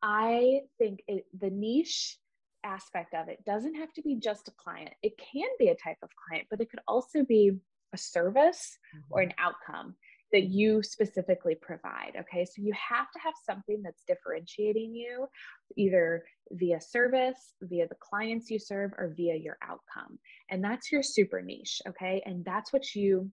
I 0.03 0.61
think 0.79 1.01
it, 1.09 1.25
the 1.39 1.51
niche 1.51 2.19
aspect 2.65 3.15
of 3.15 3.29
it 3.29 3.45
doesn't 3.45 3.75
have 3.77 3.93
to 3.95 4.03
be 4.03 4.17
just 4.17 4.49
a 4.49 4.53
client. 4.53 4.91
It 5.03 5.15
can 5.19 5.49
be 5.59 5.69
a 5.69 5.77
type 5.77 5.97
of 6.03 6.11
client, 6.29 6.49
but 6.51 6.61
it 6.61 6.71
could 6.71 6.81
also 6.87 7.25
be 7.25 7.53
a 7.95 7.99
service 7.99 8.79
mm-hmm. 8.95 9.13
or 9.13 9.21
an 9.23 9.33
outcome 9.39 9.95
that 10.35 10.47
you 10.47 10.83
specifically 10.83 11.55
provide. 11.55 12.17
Okay, 12.19 12.45
so 12.45 12.61
you 12.61 12.73
have 12.73 13.09
to 13.13 13.21
have 13.21 13.35
something 13.47 13.81
that's 13.83 14.03
differentiating 14.03 14.93
you 14.93 15.29
either 15.77 16.25
via 16.51 16.81
service, 16.81 17.55
via 17.63 17.87
the 17.87 17.95
clients 18.01 18.51
you 18.51 18.59
serve, 18.59 18.91
or 18.99 19.15
via 19.17 19.37
your 19.37 19.57
outcome. 19.63 20.19
And 20.51 20.63
that's 20.63 20.91
your 20.91 21.05
super 21.05 21.41
niche. 21.41 21.81
Okay, 21.89 22.21
and 22.27 22.45
that's 22.45 22.73
what 22.73 22.97
you 22.97 23.31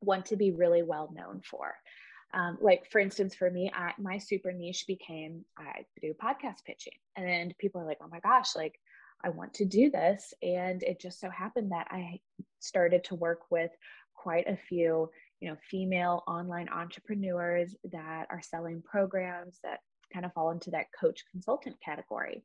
want 0.00 0.24
to 0.26 0.36
be 0.36 0.52
really 0.52 0.82
well 0.82 1.12
known 1.14 1.42
for. 1.44 1.74
Um, 2.32 2.56
like 2.62 2.90
for 2.90 2.98
instance, 2.98 3.34
for 3.34 3.50
me, 3.50 3.70
I, 3.74 3.92
my 3.98 4.16
super 4.16 4.52
niche 4.52 4.84
became 4.86 5.44
I 5.58 5.84
do 6.00 6.14
podcast 6.14 6.64
pitching, 6.64 6.98
and 7.16 7.56
people 7.58 7.82
are 7.82 7.86
like, 7.86 7.98
"Oh 8.02 8.08
my 8.10 8.20
gosh, 8.20 8.56
like 8.56 8.80
I 9.22 9.28
want 9.28 9.52
to 9.54 9.66
do 9.66 9.90
this," 9.90 10.32
and 10.42 10.82
it 10.82 10.98
just 10.98 11.20
so 11.20 11.28
happened 11.28 11.72
that 11.72 11.88
I 11.90 12.20
started 12.60 13.04
to 13.04 13.14
work 13.14 13.42
with 13.50 13.70
quite 14.14 14.48
a 14.48 14.56
few, 14.56 15.08
you 15.40 15.48
know, 15.48 15.56
female 15.70 16.22
online 16.26 16.68
entrepreneurs 16.68 17.74
that 17.92 18.26
are 18.30 18.42
selling 18.42 18.82
programs 18.82 19.58
that 19.62 19.80
kind 20.12 20.24
of 20.24 20.32
fall 20.32 20.50
into 20.50 20.70
that 20.70 20.86
coach 20.98 21.24
consultant 21.32 21.76
category, 21.84 22.42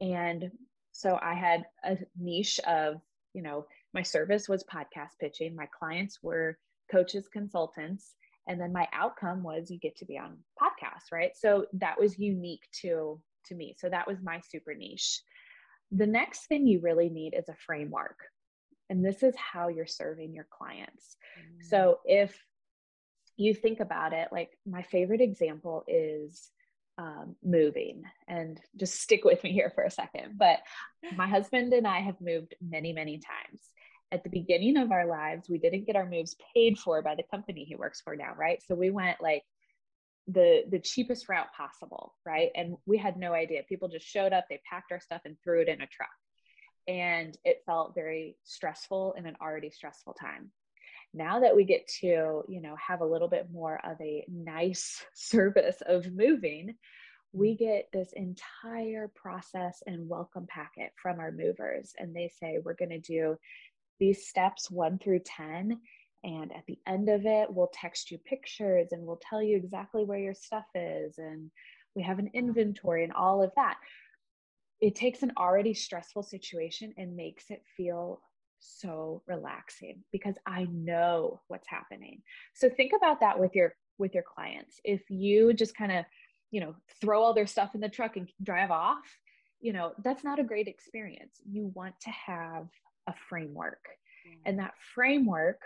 and 0.00 0.50
so 0.92 1.18
I 1.20 1.34
had 1.34 1.64
a 1.84 1.98
niche 2.18 2.60
of, 2.60 3.00
you 3.34 3.42
know, 3.42 3.66
my 3.92 4.02
service 4.02 4.48
was 4.48 4.64
podcast 4.64 5.18
pitching. 5.20 5.54
My 5.56 5.66
clients 5.76 6.20
were 6.22 6.56
coaches, 6.90 7.28
consultants, 7.32 8.14
and 8.46 8.60
then 8.60 8.72
my 8.72 8.86
outcome 8.92 9.42
was 9.42 9.70
you 9.70 9.78
get 9.78 9.96
to 9.96 10.04
be 10.04 10.18
on 10.18 10.38
podcasts 10.60 11.10
right? 11.12 11.32
So 11.36 11.66
that 11.74 11.98
was 11.98 12.18
unique 12.18 12.62
to 12.82 13.20
to 13.46 13.54
me. 13.54 13.74
So 13.78 13.88
that 13.88 14.06
was 14.06 14.22
my 14.22 14.40
super 14.40 14.74
niche. 14.74 15.20
The 15.90 16.06
next 16.06 16.46
thing 16.46 16.66
you 16.66 16.80
really 16.80 17.08
need 17.08 17.34
is 17.34 17.48
a 17.48 17.56
framework 17.66 18.16
and 18.90 19.04
this 19.04 19.22
is 19.22 19.34
how 19.36 19.68
you're 19.68 19.86
serving 19.86 20.32
your 20.34 20.46
clients 20.50 21.16
mm. 21.38 21.64
so 21.68 21.98
if 22.04 22.44
you 23.36 23.54
think 23.54 23.80
about 23.80 24.12
it 24.12 24.28
like 24.32 24.50
my 24.66 24.82
favorite 24.82 25.20
example 25.20 25.84
is 25.88 26.50
um, 26.96 27.34
moving 27.42 28.04
and 28.28 28.60
just 28.76 29.00
stick 29.00 29.24
with 29.24 29.42
me 29.42 29.52
here 29.52 29.72
for 29.74 29.82
a 29.82 29.90
second 29.90 30.38
but 30.38 30.60
my 31.16 31.26
husband 31.26 31.72
and 31.72 31.86
i 31.86 31.98
have 32.00 32.20
moved 32.20 32.54
many 32.60 32.92
many 32.92 33.18
times 33.18 33.60
at 34.14 34.22
the 34.22 34.30
beginning 34.30 34.76
of 34.76 34.92
our 34.92 35.06
lives, 35.06 35.48
we 35.48 35.58
didn't 35.58 35.86
get 35.86 35.96
our 35.96 36.08
moves 36.08 36.36
paid 36.54 36.78
for 36.78 37.02
by 37.02 37.16
the 37.16 37.24
company 37.24 37.64
he 37.64 37.74
works 37.74 38.00
for 38.00 38.14
now, 38.14 38.32
right? 38.38 38.62
So 38.62 38.76
we 38.76 38.90
went 38.90 39.20
like 39.20 39.42
the 40.28 40.62
the 40.70 40.78
cheapest 40.78 41.28
route 41.28 41.52
possible, 41.54 42.14
right? 42.24 42.50
And 42.54 42.76
we 42.86 42.96
had 42.96 43.16
no 43.16 43.32
idea. 43.32 43.62
People 43.68 43.88
just 43.88 44.06
showed 44.06 44.32
up, 44.32 44.44
they 44.48 44.60
packed 44.70 44.92
our 44.92 45.00
stuff 45.00 45.22
and 45.24 45.36
threw 45.42 45.62
it 45.62 45.68
in 45.68 45.80
a 45.80 45.86
truck. 45.86 46.08
And 46.86 47.36
it 47.44 47.62
felt 47.66 47.94
very 47.94 48.36
stressful 48.44 49.14
in 49.16 49.26
an 49.26 49.36
already 49.40 49.70
stressful 49.70 50.14
time. 50.14 50.50
Now 51.12 51.40
that 51.40 51.54
we 51.54 51.64
get 51.64 51.86
to, 52.00 52.42
you 52.48 52.60
know, 52.60 52.74
have 52.76 53.00
a 53.00 53.06
little 53.06 53.28
bit 53.28 53.48
more 53.52 53.80
of 53.84 54.00
a 54.00 54.24
nice 54.28 55.04
service 55.14 55.80
of 55.86 56.12
moving, 56.12 56.74
we 57.32 57.50
mm-hmm. 57.50 57.64
get 57.64 57.88
this 57.92 58.12
entire 58.14 59.10
process 59.14 59.82
and 59.86 60.08
welcome 60.08 60.46
packet 60.48 60.92
from 61.00 61.20
our 61.20 61.32
movers 61.32 61.92
and 61.98 62.14
they 62.14 62.30
say 62.40 62.58
we're 62.62 62.74
going 62.74 62.90
to 62.90 63.00
do 63.00 63.36
these 64.00 64.26
steps 64.26 64.70
one 64.70 64.98
through 64.98 65.20
10. 65.20 65.80
And 66.24 66.52
at 66.52 66.64
the 66.66 66.78
end 66.86 67.08
of 67.08 67.26
it, 67.26 67.52
we'll 67.52 67.70
text 67.72 68.10
you 68.10 68.18
pictures 68.18 68.88
and 68.92 69.02
we'll 69.02 69.20
tell 69.28 69.42
you 69.42 69.56
exactly 69.56 70.04
where 70.04 70.18
your 70.18 70.34
stuff 70.34 70.64
is. 70.74 71.18
And 71.18 71.50
we 71.94 72.02
have 72.02 72.18
an 72.18 72.30
inventory 72.32 73.04
and 73.04 73.12
all 73.12 73.42
of 73.42 73.52
that. 73.56 73.76
It 74.84 74.94
takes 74.94 75.22
an 75.22 75.32
already 75.38 75.72
stressful 75.72 76.24
situation 76.24 76.92
and 76.98 77.16
makes 77.16 77.44
it 77.48 77.62
feel 77.74 78.20
so 78.60 79.22
relaxing 79.26 80.04
because 80.12 80.34
I 80.46 80.66
know 80.70 81.40
what's 81.48 81.66
happening. 81.66 82.20
So 82.52 82.68
think 82.68 82.92
about 82.94 83.20
that 83.20 83.40
with 83.40 83.54
your 83.54 83.76
with 83.96 84.12
your 84.12 84.24
clients. 84.24 84.82
If 84.84 85.08
you 85.08 85.54
just 85.54 85.74
kind 85.74 85.90
of, 85.90 86.04
you 86.50 86.60
know, 86.60 86.74
throw 87.00 87.22
all 87.22 87.32
their 87.32 87.46
stuff 87.46 87.74
in 87.74 87.80
the 87.80 87.88
truck 87.88 88.18
and 88.18 88.28
drive 88.42 88.70
off, 88.70 89.06
you 89.58 89.72
know, 89.72 89.92
that's 90.04 90.22
not 90.22 90.38
a 90.38 90.44
great 90.44 90.68
experience. 90.68 91.40
You 91.50 91.72
want 91.74 91.98
to 92.02 92.10
have 92.10 92.68
a 93.06 93.14
framework. 93.30 93.86
Mm-hmm. 94.28 94.40
And 94.44 94.58
that 94.58 94.74
framework 94.94 95.62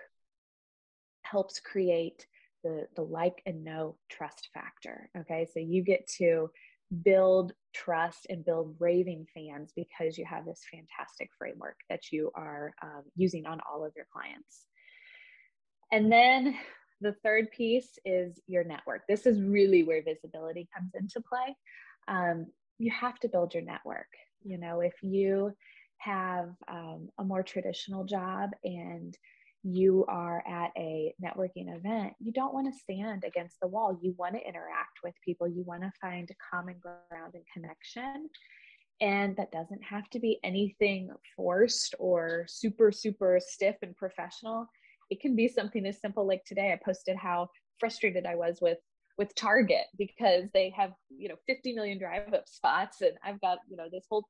helps 1.22 1.58
create 1.58 2.24
the, 2.62 2.86
the 2.94 3.02
like 3.02 3.42
and 3.46 3.64
know 3.64 3.96
trust 4.08 4.50
factor. 4.54 5.10
Okay. 5.18 5.48
So 5.52 5.58
you 5.58 5.82
get 5.82 6.06
to 6.18 6.50
build 7.02 7.52
trust 7.74 8.26
and 8.30 8.44
build 8.44 8.74
raving 8.78 9.26
fans 9.34 9.72
because 9.76 10.16
you 10.16 10.24
have 10.24 10.46
this 10.46 10.62
fantastic 10.70 11.30
framework 11.38 11.76
that 11.90 12.10
you 12.10 12.30
are 12.34 12.72
um, 12.82 13.02
using 13.14 13.46
on 13.46 13.60
all 13.70 13.84
of 13.84 13.92
your 13.94 14.06
clients. 14.12 14.66
And 15.92 16.10
then 16.10 16.56
the 17.00 17.14
third 17.22 17.50
piece 17.50 17.98
is 18.04 18.40
your 18.46 18.64
network. 18.64 19.02
This 19.08 19.26
is 19.26 19.40
really 19.40 19.82
where 19.82 20.02
visibility 20.02 20.68
comes 20.74 20.92
into 20.94 21.20
play. 21.20 21.56
Um, 22.08 22.46
you 22.78 22.90
have 22.90 23.18
to 23.20 23.28
build 23.28 23.54
your 23.54 23.62
network. 23.62 24.08
You 24.42 24.58
know, 24.58 24.80
if 24.80 24.94
you 25.02 25.52
have 25.98 26.50
um, 26.68 27.08
a 27.18 27.24
more 27.24 27.42
traditional 27.42 28.04
job 28.04 28.50
and 28.64 29.16
you 29.74 30.04
are 30.08 30.42
at 30.46 30.70
a 30.76 31.14
networking 31.22 31.74
event, 31.74 32.14
you 32.20 32.32
don't 32.32 32.54
want 32.54 32.72
to 32.72 32.78
stand 32.78 33.24
against 33.24 33.56
the 33.60 33.68
wall. 33.68 33.98
You 34.02 34.14
want 34.18 34.34
to 34.34 34.46
interact 34.46 34.98
with 35.04 35.14
people. 35.24 35.48
You 35.48 35.62
want 35.64 35.82
to 35.82 35.92
find 36.00 36.28
common 36.52 36.76
ground 36.80 37.34
and 37.34 37.44
connection. 37.52 38.28
And 39.00 39.36
that 39.36 39.52
doesn't 39.52 39.82
have 39.82 40.10
to 40.10 40.18
be 40.18 40.40
anything 40.42 41.10
forced 41.36 41.94
or 41.98 42.46
super, 42.48 42.90
super 42.90 43.38
stiff 43.44 43.76
and 43.82 43.96
professional. 43.96 44.66
It 45.10 45.20
can 45.20 45.36
be 45.36 45.48
something 45.48 45.86
as 45.86 46.00
simple 46.00 46.26
like 46.26 46.44
today 46.44 46.72
I 46.72 46.80
posted 46.84 47.16
how 47.16 47.48
frustrated 47.78 48.26
I 48.26 48.34
was 48.34 48.58
with 48.60 48.78
with 49.18 49.34
Target 49.34 49.86
because 49.98 50.44
they 50.54 50.72
have, 50.76 50.92
you 51.10 51.28
know, 51.28 51.34
50 51.48 51.74
million 51.74 51.98
drive 51.98 52.32
up 52.32 52.48
spots 52.48 53.00
and 53.00 53.12
I've 53.24 53.40
got, 53.40 53.58
you 53.68 53.76
know, 53.76 53.88
this 53.90 54.06
whole 54.08 54.28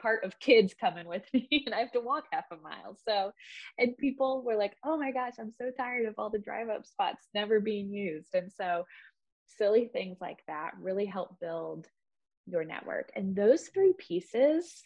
cart 0.00 0.24
of 0.24 0.38
kids 0.40 0.74
coming 0.78 1.06
with 1.06 1.22
me 1.34 1.64
and 1.66 1.74
I 1.74 1.80
have 1.80 1.92
to 1.92 2.00
walk 2.00 2.24
half 2.32 2.44
a 2.50 2.56
mile. 2.56 2.96
So, 3.06 3.32
and 3.78 3.96
people 3.98 4.42
were 4.42 4.56
like, 4.56 4.76
oh 4.84 4.96
my 4.96 5.12
gosh, 5.12 5.34
I'm 5.38 5.52
so 5.58 5.70
tired 5.70 6.06
of 6.06 6.14
all 6.18 6.30
the 6.30 6.38
drive 6.38 6.68
up 6.68 6.86
spots 6.86 7.26
never 7.34 7.60
being 7.60 7.92
used. 7.92 8.34
And 8.34 8.52
so, 8.52 8.84
silly 9.58 9.90
things 9.92 10.18
like 10.20 10.38
that 10.46 10.72
really 10.80 11.06
help 11.06 11.38
build 11.40 11.86
your 12.46 12.64
network. 12.64 13.10
And 13.14 13.34
those 13.34 13.68
three 13.68 13.92
pieces, 13.98 14.82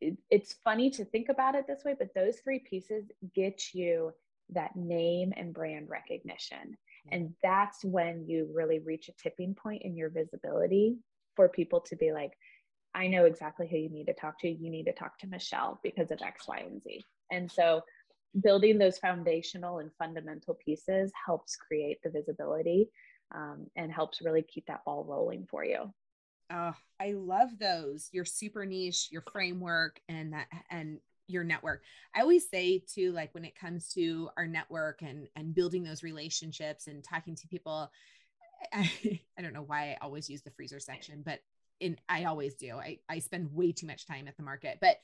it, 0.00 0.16
it's 0.30 0.54
funny 0.64 0.90
to 0.90 1.04
think 1.04 1.28
about 1.28 1.54
it 1.54 1.66
this 1.66 1.84
way, 1.84 1.94
but 1.98 2.14
those 2.14 2.38
three 2.42 2.58
pieces 2.58 3.04
get 3.34 3.62
you 3.74 4.12
that 4.52 4.74
name 4.74 5.32
and 5.36 5.54
brand 5.54 5.88
recognition. 5.88 6.76
And 7.12 7.34
that's 7.42 7.84
when 7.84 8.26
you 8.26 8.48
really 8.52 8.78
reach 8.78 9.08
a 9.08 9.22
tipping 9.22 9.54
point 9.54 9.82
in 9.82 9.96
your 9.96 10.10
visibility 10.10 10.96
for 11.36 11.48
people 11.48 11.80
to 11.80 11.96
be 11.96 12.12
like, 12.12 12.32
I 12.94 13.06
know 13.06 13.24
exactly 13.24 13.68
who 13.68 13.76
you 13.76 13.88
need 13.88 14.06
to 14.06 14.14
talk 14.14 14.38
to. 14.40 14.48
You 14.48 14.70
need 14.70 14.84
to 14.84 14.92
talk 14.92 15.18
to 15.18 15.26
Michelle 15.26 15.80
because 15.82 16.10
of 16.10 16.20
X, 16.22 16.48
Y, 16.48 16.58
and 16.58 16.82
Z. 16.82 17.04
And 17.30 17.50
so 17.50 17.82
building 18.42 18.78
those 18.78 18.98
foundational 18.98 19.78
and 19.78 19.90
fundamental 19.98 20.54
pieces 20.54 21.12
helps 21.24 21.56
create 21.56 21.98
the 22.02 22.10
visibility 22.10 22.88
um, 23.34 23.66
and 23.76 23.92
helps 23.92 24.22
really 24.22 24.42
keep 24.42 24.66
that 24.66 24.84
ball 24.84 25.04
rolling 25.04 25.46
for 25.48 25.64
you. 25.64 25.92
Oh, 26.52 26.74
I 27.00 27.12
love 27.12 27.50
those. 27.58 28.08
Your 28.12 28.24
super 28.24 28.66
niche, 28.66 29.08
your 29.10 29.22
framework, 29.32 30.00
and 30.08 30.32
that 30.32 30.46
and 30.70 30.98
your 31.28 31.44
network. 31.44 31.82
I 32.14 32.22
always 32.22 32.48
say 32.50 32.82
too, 32.92 33.12
like 33.12 33.32
when 33.34 33.44
it 33.44 33.54
comes 33.54 33.92
to 33.94 34.30
our 34.36 34.48
network 34.48 35.02
and 35.02 35.28
and 35.36 35.54
building 35.54 35.84
those 35.84 36.02
relationships 36.02 36.88
and 36.88 37.04
talking 37.04 37.36
to 37.36 37.46
people, 37.46 37.90
I, 38.72 38.90
I 39.38 39.42
don't 39.42 39.52
know 39.52 39.62
why 39.62 39.90
I 39.90 39.98
always 40.02 40.28
use 40.28 40.42
the 40.42 40.50
freezer 40.50 40.80
section, 40.80 41.22
but 41.24 41.40
in 41.80 41.96
I 42.08 42.24
always 42.24 42.54
do. 42.54 42.76
I, 42.76 42.98
I 43.08 43.18
spend 43.18 43.52
way 43.52 43.72
too 43.72 43.86
much 43.86 44.06
time 44.06 44.28
at 44.28 44.36
the 44.36 44.42
market. 44.42 44.78
But 44.80 44.98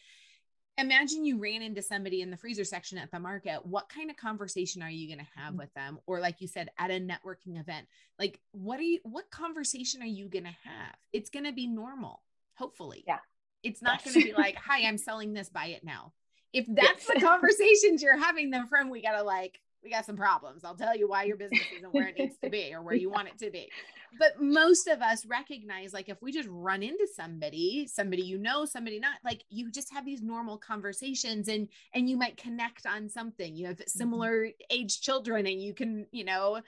imagine 0.78 1.24
you 1.24 1.38
ran 1.38 1.62
into 1.62 1.82
somebody 1.82 2.20
in 2.20 2.30
the 2.30 2.36
freezer 2.36 2.64
section 2.64 2.98
at 2.98 3.10
the 3.10 3.18
market 3.18 3.64
what 3.64 3.88
kind 3.88 4.10
of 4.10 4.16
conversation 4.16 4.82
are 4.82 4.90
you 4.90 5.08
going 5.08 5.24
to 5.24 5.40
have 5.40 5.54
mm. 5.54 5.58
with 5.58 5.72
them 5.74 5.98
or 6.06 6.20
like 6.20 6.40
you 6.40 6.46
said 6.46 6.68
at 6.78 6.90
a 6.90 7.00
networking 7.00 7.58
event 7.58 7.86
like 8.18 8.40
what 8.52 8.78
are 8.78 8.84
you 8.84 8.98
what 9.04 9.30
conversation 9.30 10.02
are 10.02 10.06
you 10.06 10.28
going 10.28 10.44
to 10.44 10.56
have 10.64 10.94
it's 11.12 11.30
going 11.30 11.44
to 11.44 11.52
be 11.52 11.66
normal 11.66 12.22
hopefully 12.56 13.02
yeah 13.06 13.18
it's 13.62 13.82
not 13.82 14.00
yes. 14.04 14.14
going 14.14 14.26
to 14.26 14.32
be 14.32 14.36
like 14.36 14.56
hi 14.56 14.86
i'm 14.86 14.98
selling 14.98 15.32
this 15.32 15.48
buy 15.48 15.66
it 15.66 15.84
now 15.84 16.12
if 16.52 16.66
that's 16.68 17.06
yes. 17.08 17.14
the 17.14 17.20
conversations 17.20 18.02
you're 18.02 18.18
having 18.18 18.50
them 18.50 18.66
from 18.66 18.90
we 18.90 19.02
got 19.02 19.16
to 19.16 19.22
like 19.22 19.60
we 19.86 19.92
got 19.92 20.04
some 20.04 20.16
problems. 20.16 20.64
I'll 20.64 20.74
tell 20.74 20.96
you 20.96 21.08
why 21.08 21.22
your 21.22 21.36
business 21.36 21.62
isn't 21.76 21.94
where 21.94 22.08
it 22.08 22.18
needs 22.18 22.36
to 22.42 22.50
be 22.50 22.74
or 22.74 22.82
where 22.82 22.94
you 22.96 23.08
want 23.08 23.28
it 23.28 23.38
to 23.38 23.52
be. 23.52 23.70
But 24.18 24.40
most 24.40 24.88
of 24.88 25.00
us 25.00 25.24
recognize 25.24 25.92
like 25.92 26.08
if 26.08 26.20
we 26.20 26.32
just 26.32 26.48
run 26.50 26.82
into 26.82 27.06
somebody, 27.14 27.86
somebody 27.86 28.22
you 28.22 28.36
know, 28.36 28.64
somebody 28.64 28.98
not, 28.98 29.18
like 29.24 29.44
you 29.48 29.70
just 29.70 29.92
have 29.92 30.04
these 30.04 30.22
normal 30.22 30.58
conversations 30.58 31.46
and 31.46 31.68
and 31.94 32.10
you 32.10 32.16
might 32.16 32.36
connect 32.36 32.84
on 32.84 33.08
something. 33.08 33.54
You 33.54 33.66
have 33.66 33.76
mm-hmm. 33.76 33.98
similar 33.98 34.48
age 34.70 35.00
children 35.00 35.46
and 35.46 35.62
you 35.62 35.72
can, 35.72 36.06
you 36.10 36.24
know, 36.24 36.60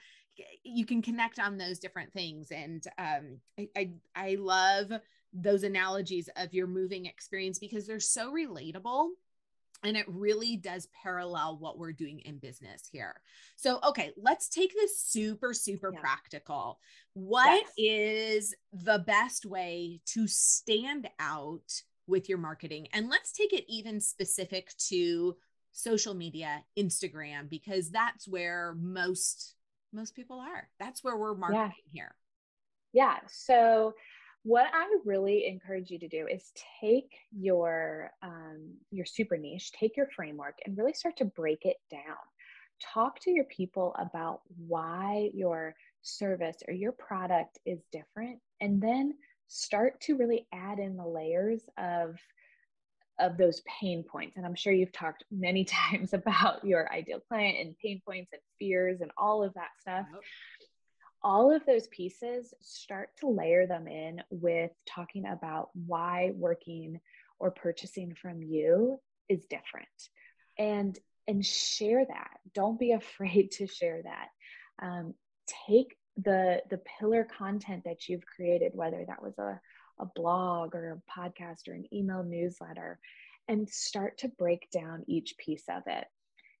you 0.63 0.85
can 0.85 1.01
connect 1.01 1.39
on 1.39 1.57
those 1.57 1.79
different 1.79 2.13
things 2.13 2.51
and 2.51 2.81
um 2.97 3.39
I, 3.59 3.67
I, 3.75 3.91
I 4.15 4.37
love 4.39 4.93
those 5.33 5.63
analogies 5.63 6.29
of 6.37 6.53
your 6.53 6.67
moving 6.67 7.05
experience 7.05 7.59
because 7.59 7.85
they're 7.85 7.99
so 7.99 8.31
relatable 8.31 9.09
and 9.83 9.95
it 9.95 10.05
really 10.07 10.57
does 10.57 10.87
parallel 11.03 11.57
what 11.57 11.77
we're 11.77 11.91
doing 11.93 12.19
in 12.19 12.37
business 12.37 12.83
here. 12.91 13.21
So, 13.55 13.79
okay, 13.87 14.11
let's 14.17 14.49
take 14.49 14.73
this 14.73 14.99
super, 14.99 15.53
super 15.53 15.91
yeah. 15.93 15.99
practical. 15.99 16.79
What 17.13 17.63
yes. 17.77 18.43
is 18.43 18.55
the 18.73 18.99
best 18.99 19.45
way 19.45 20.01
to 20.07 20.27
stand 20.27 21.09
out 21.19 21.71
with 22.07 22.27
your 22.27 22.37
marketing? 22.37 22.87
And 22.93 23.09
let's 23.09 23.31
take 23.31 23.53
it 23.53 23.65
even 23.67 24.01
specific 24.01 24.71
to 24.89 25.35
social 25.71 26.13
media, 26.13 26.63
Instagram, 26.77 27.49
because 27.49 27.89
that's 27.89 28.27
where 28.27 28.75
most 28.77 29.55
most 29.91 30.15
people 30.15 30.39
are. 30.39 30.69
That's 30.79 31.03
where 31.03 31.17
we're 31.17 31.35
marketing 31.35 31.71
yeah. 31.91 32.01
here. 32.01 32.15
Yeah. 32.93 33.17
So 33.27 33.93
what 34.43 34.67
I 34.73 34.87
really 35.05 35.45
encourage 35.47 35.89
you 35.89 35.99
to 35.99 36.07
do 36.07 36.27
is 36.27 36.51
take 36.81 37.11
your 37.31 38.11
um, 38.23 38.73
your 38.91 39.05
super 39.05 39.37
niche, 39.37 39.71
take 39.71 39.97
your 39.97 40.07
framework, 40.15 40.57
and 40.65 40.77
really 40.77 40.93
start 40.93 41.17
to 41.17 41.25
break 41.25 41.65
it 41.65 41.77
down. 41.91 42.17
Talk 42.81 43.19
to 43.21 43.31
your 43.31 43.45
people 43.45 43.95
about 43.99 44.41
why 44.67 45.29
your 45.33 45.75
service 46.01 46.57
or 46.67 46.73
your 46.73 46.93
product 46.93 47.59
is 47.65 47.79
different, 47.91 48.39
and 48.61 48.81
then 48.81 49.13
start 49.47 49.99
to 50.01 50.15
really 50.15 50.47
add 50.53 50.79
in 50.79 50.95
the 50.95 51.05
layers 51.05 51.63
of 51.77 52.15
of 53.19 53.37
those 53.37 53.61
pain 53.81 54.01
points. 54.01 54.37
And 54.37 54.45
I'm 54.45 54.55
sure 54.55 54.71
you've 54.71 54.93
talked 54.93 55.25
many 55.29 55.65
times 55.91 56.13
about 56.13 56.63
your 56.63 56.91
ideal 56.93 57.19
client 57.27 57.57
and 57.59 57.75
pain 57.83 58.01
points 58.05 58.31
and 58.31 58.41
fears 58.57 59.01
and 59.01 59.11
all 59.17 59.43
of 59.43 59.53
that 59.55 59.71
stuff. 59.81 60.05
Yep 60.13 60.21
all 61.21 61.53
of 61.53 61.65
those 61.65 61.87
pieces 61.87 62.53
start 62.61 63.09
to 63.19 63.27
layer 63.27 63.67
them 63.67 63.87
in 63.87 64.21
with 64.29 64.71
talking 64.87 65.25
about 65.25 65.69
why 65.73 66.31
working 66.35 66.99
or 67.39 67.51
purchasing 67.51 68.15
from 68.15 68.41
you 68.41 68.99
is 69.27 69.45
different. 69.45 69.87
And 70.57 70.97
and 71.27 71.45
share 71.45 72.05
that. 72.05 72.39
Don't 72.53 72.79
be 72.79 72.91
afraid 72.93 73.51
to 73.51 73.67
share 73.67 74.01
that. 74.03 74.29
Um, 74.81 75.13
take 75.67 75.95
the 76.17 76.61
the 76.69 76.81
pillar 76.99 77.25
content 77.25 77.83
that 77.85 78.07
you've 78.07 78.25
created 78.25 78.71
whether 78.73 79.05
that 79.07 79.21
was 79.21 79.37
a, 79.37 79.59
a 79.99 80.05
blog 80.15 80.75
or 80.75 80.91
a 80.91 81.19
podcast 81.19 81.67
or 81.67 81.73
an 81.73 81.85
email 81.93 82.23
newsletter 82.23 82.99
and 83.47 83.69
start 83.69 84.17
to 84.19 84.27
break 84.27 84.69
down 84.71 85.03
each 85.07 85.35
piece 85.37 85.63
of 85.69 85.83
it 85.87 86.05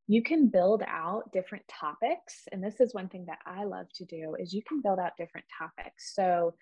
you 0.09 0.23
can 0.23 0.47
build 0.47 0.81
out 0.87 1.31
different 1.31 1.63
topics 1.67 2.47
and 2.51 2.63
this 2.63 2.79
is 2.79 2.95
one 2.95 3.07
thing 3.07 3.25
that 3.27 3.37
i 3.45 3.63
love 3.63 3.85
to 3.93 4.03
do 4.05 4.35
is 4.39 4.53
you 4.53 4.63
can 4.67 4.81
build 4.81 4.99
out 4.99 5.11
different 5.17 5.45
topics. 5.57 6.15
So 6.15 6.55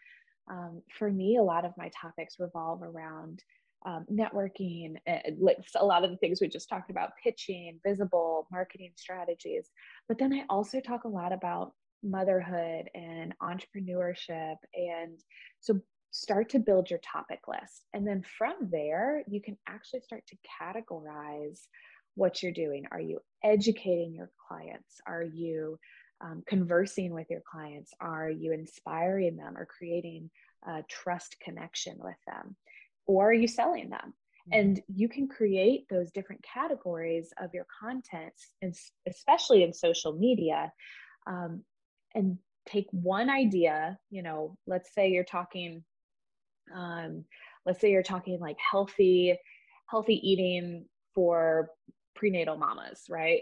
um, 0.52 0.82
for 1.00 1.10
me 1.10 1.38
a 1.38 1.44
lot 1.44 1.66
of 1.66 1.72
my 1.78 1.90
topics 2.00 2.36
revolve 2.40 2.84
around 2.84 3.42
um, 3.86 4.06
networking 4.12 4.96
like 5.40 5.58
a 5.76 5.86
lot 5.86 6.04
of 6.04 6.12
the 6.12 6.18
things 6.18 6.42
we 6.42 6.50
just 6.50 6.68
talked 6.68 6.92
about 6.92 7.12
pitching 7.24 7.80
visible 7.86 8.48
marketing 8.52 8.92
strategies. 8.96 9.70
But 10.10 10.20
then 10.20 10.34
i 10.34 10.44
also 10.50 10.82
talk 10.82 11.06
a 11.06 11.10
lot 11.10 11.32
about 11.32 11.72
motherhood 12.04 12.90
and 12.94 13.34
entrepreneurship 13.42 14.56
and 14.74 15.20
so 15.62 15.80
start 16.12 16.50
to 16.50 16.60
build 16.60 16.90
your 16.90 17.00
topic 17.00 17.40
list. 17.48 17.86
And 17.94 18.06
then 18.06 18.24
from 18.38 18.56
there 18.72 19.24
you 19.30 19.42
can 19.42 19.58
actually 19.70 20.02
start 20.02 20.24
to 20.28 20.38
categorize 20.62 21.62
what 22.18 22.42
you're 22.42 22.52
doing. 22.52 22.86
Are 22.92 23.00
you 23.00 23.20
educating 23.44 24.14
your 24.14 24.32
clients? 24.48 25.00
Are 25.06 25.24
you 25.24 25.80
um, 26.20 26.44
conversing 26.48 27.14
with 27.14 27.28
your 27.30 27.44
clients? 27.50 27.92
Are 28.02 28.30
you 28.30 28.52
inspiring 28.52 29.38
them 29.38 29.56
or 29.56 29.66
creating 29.66 30.30
a 30.68 30.84
trust 30.90 31.38
connection 31.40 31.96
with 32.00 32.16
them? 32.26 32.56
Or 33.06 33.30
are 33.30 33.34
you 33.34 33.48
selling 33.48 33.90
them? 33.90 34.14
Mm-hmm. 34.50 34.60
And 34.60 34.82
you 34.88 35.08
can 35.08 35.28
create 35.28 35.86
those 35.90 36.12
different 36.12 36.44
categories 36.44 37.32
of 37.42 37.52
your 37.54 37.68
content, 37.80 38.34
especially 39.08 39.64
in 39.64 39.74
social 39.74 40.14
media, 40.14 40.74
um, 41.28 41.62
and 42.16 42.38
take 42.68 42.88
one 42.92 43.30
idea. 43.30 43.98
You 44.10 44.24
know, 44.24 44.58
let's 44.66 44.94
say 44.94 45.10
you're 45.10 45.24
talking, 45.24 45.84
um, 46.76 47.26
let's 47.66 47.80
say 47.80 47.92
you're 47.92 48.02
talking 48.02 48.40
like 48.40 48.58
healthy, 48.60 49.38
healthy 49.88 50.16
eating 50.16 50.86
for 51.14 51.70
prenatal 52.18 52.58
mamas, 52.58 53.04
right? 53.10 53.42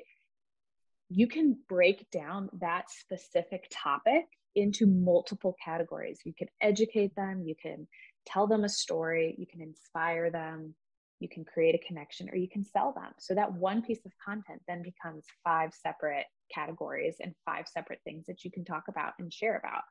You 1.09 1.27
can 1.27 1.57
break 1.67 2.09
down 2.11 2.49
that 2.59 2.89
specific 2.91 3.67
topic 3.71 4.25
into 4.55 4.85
multiple 4.85 5.55
categories. 5.63 6.19
You 6.25 6.33
can 6.37 6.47
educate 6.61 7.15
them, 7.15 7.43
you 7.45 7.55
can 7.61 7.87
tell 8.25 8.47
them 8.47 8.63
a 8.63 8.69
story, 8.69 9.35
you 9.37 9.45
can 9.45 9.61
inspire 9.61 10.29
them, 10.29 10.73
you 11.19 11.29
can 11.29 11.45
create 11.45 11.75
a 11.75 11.87
connection, 11.87 12.29
or 12.29 12.35
you 12.35 12.49
can 12.49 12.63
sell 12.63 12.93
them. 12.93 13.11
So 13.19 13.33
that 13.35 13.53
one 13.53 13.81
piece 13.81 14.05
of 14.05 14.11
content 14.23 14.61
then 14.67 14.81
becomes 14.81 15.25
five 15.43 15.73
separate 15.73 16.25
categories 16.53 17.15
and 17.21 17.33
five 17.45 17.67
separate 17.67 17.99
things 18.03 18.25
that 18.27 18.43
you 18.43 18.51
can 18.51 18.65
talk 18.65 18.83
about 18.87 19.13
and 19.19 19.31
share 19.31 19.57
about. 19.57 19.83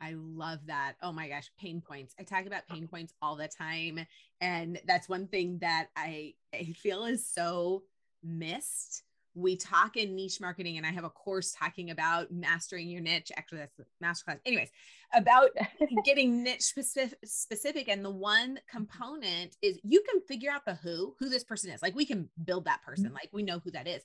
I 0.00 0.14
love 0.16 0.60
that. 0.66 0.94
Oh 1.02 1.12
my 1.12 1.28
gosh, 1.28 1.50
pain 1.58 1.80
points. 1.80 2.14
I 2.18 2.22
talk 2.22 2.46
about 2.46 2.68
pain 2.68 2.86
points 2.86 3.12
all 3.20 3.36
the 3.36 3.48
time. 3.48 4.06
And 4.40 4.80
that's 4.86 5.08
one 5.08 5.26
thing 5.26 5.58
that 5.60 5.88
I, 5.96 6.34
I 6.54 6.72
feel 6.76 7.04
is 7.04 7.26
so 7.26 7.82
missed. 8.22 9.02
We 9.34 9.56
talk 9.56 9.96
in 9.96 10.16
niche 10.16 10.40
marketing 10.40 10.78
and 10.78 10.86
i 10.86 10.90
have 10.90 11.04
a 11.04 11.10
course 11.10 11.54
talking 11.56 11.90
about 11.90 12.32
mastering 12.32 12.88
your 12.88 13.00
niche. 13.00 13.30
Actually 13.36 13.58
that's 13.58 13.76
the 13.76 13.84
masterclass. 14.02 14.40
Anyways 14.44 14.70
about 15.14 15.50
getting 16.04 16.42
niche 16.42 16.62
specific, 16.62 17.18
specific 17.24 17.88
and 17.88 18.04
the 18.04 18.10
one 18.10 18.58
component 18.70 19.56
is 19.62 19.78
you 19.82 20.02
can 20.10 20.20
figure 20.22 20.50
out 20.50 20.64
the 20.64 20.74
who 20.74 21.14
who 21.18 21.28
this 21.28 21.44
person 21.44 21.70
is. 21.70 21.82
Like 21.82 21.94
we 21.94 22.06
can 22.06 22.28
build 22.44 22.64
that 22.64 22.82
person. 22.82 23.06
Mm-hmm. 23.06 23.14
like 23.14 23.30
we 23.32 23.42
know 23.42 23.60
who 23.60 23.70
that 23.72 23.86
is. 23.86 24.02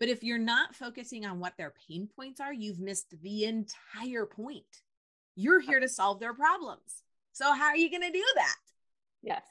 But 0.00 0.08
if 0.08 0.24
you're 0.24 0.38
not 0.38 0.74
focusing 0.74 1.24
on 1.24 1.38
what 1.38 1.56
their 1.56 1.72
pain 1.88 2.08
points 2.16 2.40
are 2.40 2.52
you've 2.52 2.80
missed 2.80 3.14
the 3.22 3.44
entire 3.44 4.26
point. 4.26 4.64
You're 5.36 5.60
here 5.60 5.80
to 5.80 5.88
solve 5.88 6.20
their 6.20 6.34
problems. 6.34 7.04
So 7.32 7.54
how 7.54 7.66
are 7.66 7.76
you 7.76 7.88
going 7.88 8.02
to 8.02 8.10
do 8.10 8.24
that? 8.34 8.56
Yes. 9.22 9.42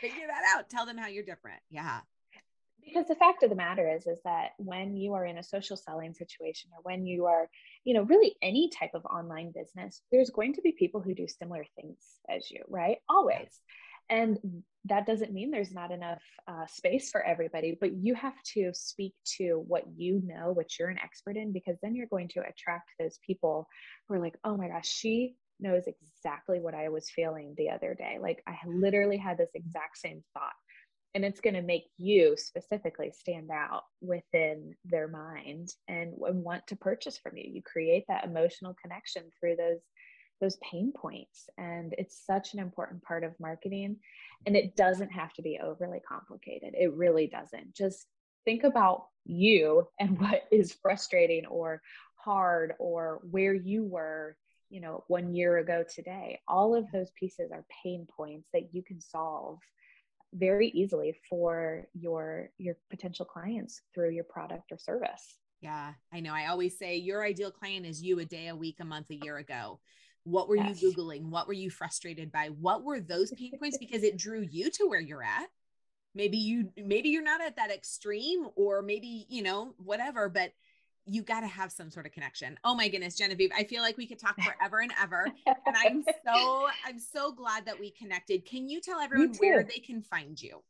Figure 0.00 0.26
that 0.26 0.56
out. 0.56 0.70
Tell 0.70 0.86
them 0.86 0.96
how 0.96 1.08
you're 1.08 1.24
different. 1.24 1.60
Yeah 1.68 2.00
because 2.84 3.06
the 3.06 3.14
fact 3.14 3.42
of 3.42 3.50
the 3.50 3.56
matter 3.56 3.88
is 3.88 4.06
is 4.06 4.18
that 4.24 4.50
when 4.58 4.96
you 4.96 5.14
are 5.14 5.26
in 5.26 5.38
a 5.38 5.42
social 5.42 5.76
selling 5.76 6.14
situation 6.14 6.70
or 6.76 6.80
when 6.82 7.06
you 7.06 7.26
are 7.26 7.48
you 7.84 7.94
know 7.94 8.02
really 8.02 8.34
any 8.42 8.70
type 8.70 8.90
of 8.94 9.04
online 9.06 9.52
business 9.54 10.02
there's 10.10 10.30
going 10.30 10.54
to 10.54 10.62
be 10.62 10.72
people 10.72 11.00
who 11.00 11.14
do 11.14 11.26
similar 11.26 11.64
things 11.76 11.98
as 12.28 12.50
you 12.50 12.62
right? 12.68 12.98
Always. 13.08 13.60
And 14.10 14.38
that 14.86 15.06
doesn't 15.06 15.34
mean 15.34 15.50
there's 15.50 15.72
not 15.72 15.90
enough 15.90 16.22
uh, 16.46 16.66
space 16.66 17.10
for 17.10 17.22
everybody 17.22 17.76
but 17.78 17.92
you 17.92 18.14
have 18.14 18.40
to 18.54 18.70
speak 18.72 19.12
to 19.36 19.62
what 19.66 19.84
you 19.96 20.22
know 20.24 20.52
what 20.52 20.78
you're 20.78 20.88
an 20.88 20.98
expert 20.98 21.36
in 21.36 21.52
because 21.52 21.76
then 21.82 21.94
you're 21.94 22.06
going 22.06 22.28
to 22.28 22.40
attract 22.40 22.90
those 22.98 23.18
people 23.26 23.66
who 24.08 24.14
are 24.14 24.20
like 24.20 24.36
oh 24.44 24.56
my 24.56 24.68
gosh 24.68 24.88
she 24.88 25.34
knows 25.60 25.82
exactly 25.86 26.58
what 26.58 26.74
i 26.74 26.88
was 26.88 27.10
feeling 27.10 27.52
the 27.58 27.68
other 27.68 27.94
day. 27.94 28.16
Like 28.20 28.42
i 28.46 28.56
literally 28.66 29.18
had 29.18 29.36
this 29.36 29.50
exact 29.54 29.98
same 29.98 30.22
thought 30.32 30.54
and 31.14 31.24
it's 31.24 31.40
going 31.40 31.54
to 31.54 31.62
make 31.62 31.86
you 31.96 32.36
specifically 32.36 33.10
stand 33.10 33.50
out 33.50 33.84
within 34.00 34.74
their 34.84 35.08
mind 35.08 35.70
and, 35.88 36.14
and 36.26 36.44
want 36.44 36.66
to 36.66 36.76
purchase 36.76 37.18
from 37.18 37.36
you. 37.36 37.44
You 37.50 37.62
create 37.62 38.04
that 38.08 38.24
emotional 38.24 38.76
connection 38.80 39.24
through 39.40 39.56
those 39.56 39.80
those 40.40 40.56
pain 40.62 40.92
points. 40.96 41.48
And 41.58 41.94
it's 41.98 42.24
such 42.24 42.54
an 42.54 42.60
important 42.60 43.02
part 43.02 43.24
of 43.24 43.32
marketing. 43.40 43.96
And 44.46 44.54
it 44.54 44.76
doesn't 44.76 45.10
have 45.10 45.32
to 45.34 45.42
be 45.42 45.58
overly 45.60 46.00
complicated. 46.08 46.74
It 46.78 46.94
really 46.94 47.26
doesn't. 47.26 47.74
Just 47.74 48.06
think 48.44 48.62
about 48.62 49.06
you 49.24 49.88
and 49.98 50.16
what 50.20 50.44
is 50.52 50.72
frustrating 50.80 51.46
or 51.46 51.82
hard 52.14 52.74
or 52.78 53.20
where 53.30 53.54
you 53.54 53.84
were 53.84 54.36
you 54.70 54.80
know 54.80 55.02
one 55.08 55.34
year 55.34 55.56
ago 55.58 55.84
today. 55.92 56.40
All 56.46 56.74
of 56.74 56.90
those 56.92 57.10
pieces 57.18 57.50
are 57.52 57.64
pain 57.82 58.06
points 58.16 58.48
that 58.52 58.74
you 58.74 58.82
can 58.82 59.00
solve 59.00 59.58
very 60.34 60.68
easily 60.68 61.18
for 61.28 61.86
your 61.94 62.50
your 62.58 62.76
potential 62.90 63.24
clients 63.24 63.82
through 63.94 64.10
your 64.10 64.24
product 64.24 64.72
or 64.72 64.78
service. 64.78 65.38
Yeah 65.60 65.92
i 66.12 66.20
know. 66.20 66.32
I 66.32 66.46
always 66.46 66.78
say 66.78 66.96
your 66.96 67.24
ideal 67.24 67.50
client 67.50 67.86
is 67.86 68.02
you 68.02 68.18
a 68.20 68.24
day 68.24 68.48
a 68.48 68.56
week 68.56 68.76
a 68.80 68.84
month 68.84 69.10
a 69.10 69.16
year 69.16 69.38
ago. 69.38 69.80
What 70.24 70.48
were 70.48 70.56
yes. 70.56 70.82
you 70.82 70.92
googling? 70.92 71.30
What 71.30 71.46
were 71.46 71.54
you 71.54 71.70
frustrated 71.70 72.30
by? 72.30 72.48
What 72.48 72.84
were 72.84 73.00
those 73.00 73.32
pain 73.32 73.58
points? 73.58 73.78
Because 73.80 74.02
it 74.02 74.18
drew 74.18 74.40
you 74.42 74.70
to 74.72 74.86
where 74.86 75.00
you're 75.00 75.22
at. 75.22 75.46
Maybe 76.14 76.38
you 76.38 76.70
maybe 76.76 77.08
you're 77.10 77.22
not 77.22 77.40
at 77.40 77.56
that 77.56 77.70
extreme 77.70 78.46
or 78.56 78.82
maybe 78.82 79.26
you 79.28 79.42
know 79.42 79.74
whatever 79.78 80.28
but 80.28 80.52
you 81.08 81.22
got 81.22 81.40
to 81.40 81.46
have 81.46 81.72
some 81.72 81.90
sort 81.90 82.06
of 82.06 82.12
connection. 82.12 82.58
Oh 82.64 82.74
my 82.74 82.88
goodness, 82.88 83.16
Genevieve, 83.16 83.50
I 83.56 83.64
feel 83.64 83.82
like 83.82 83.96
we 83.96 84.06
could 84.06 84.18
talk 84.18 84.36
forever 84.42 84.80
and 84.80 84.92
ever. 85.00 85.26
and 85.46 85.76
I'm 85.76 86.04
so 86.26 86.66
I'm 86.86 86.98
so 86.98 87.32
glad 87.32 87.66
that 87.66 87.78
we 87.78 87.90
connected. 87.90 88.44
Can 88.44 88.68
you 88.68 88.80
tell 88.80 89.00
everyone 89.00 89.34
where 89.38 89.62
they 89.62 89.80
can 89.80 90.02
find 90.02 90.40
you? 90.40 90.62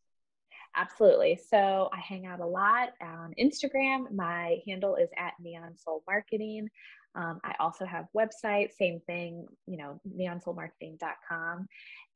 Absolutely. 0.77 1.41
So 1.51 1.89
I 1.93 1.99
hang 1.99 2.27
out 2.27 2.41
a 2.41 2.47
lot 2.47 2.91
on 3.01 3.35
Instagram. 3.41 4.13
My 4.13 4.59
handle 4.67 4.97
is 4.97 5.09
at 5.17 5.33
Neon 5.41 5.77
Soul 5.77 6.03
Marketing. 6.07 6.69
Um, 7.15 7.41
I 7.43 7.55
also 7.59 7.85
have 7.85 8.07
website, 8.17 8.71
same 8.79 9.01
thing, 9.07 9.47
you 9.67 9.77
know, 9.77 10.01
neonsoulmarketing.com. 10.17 11.67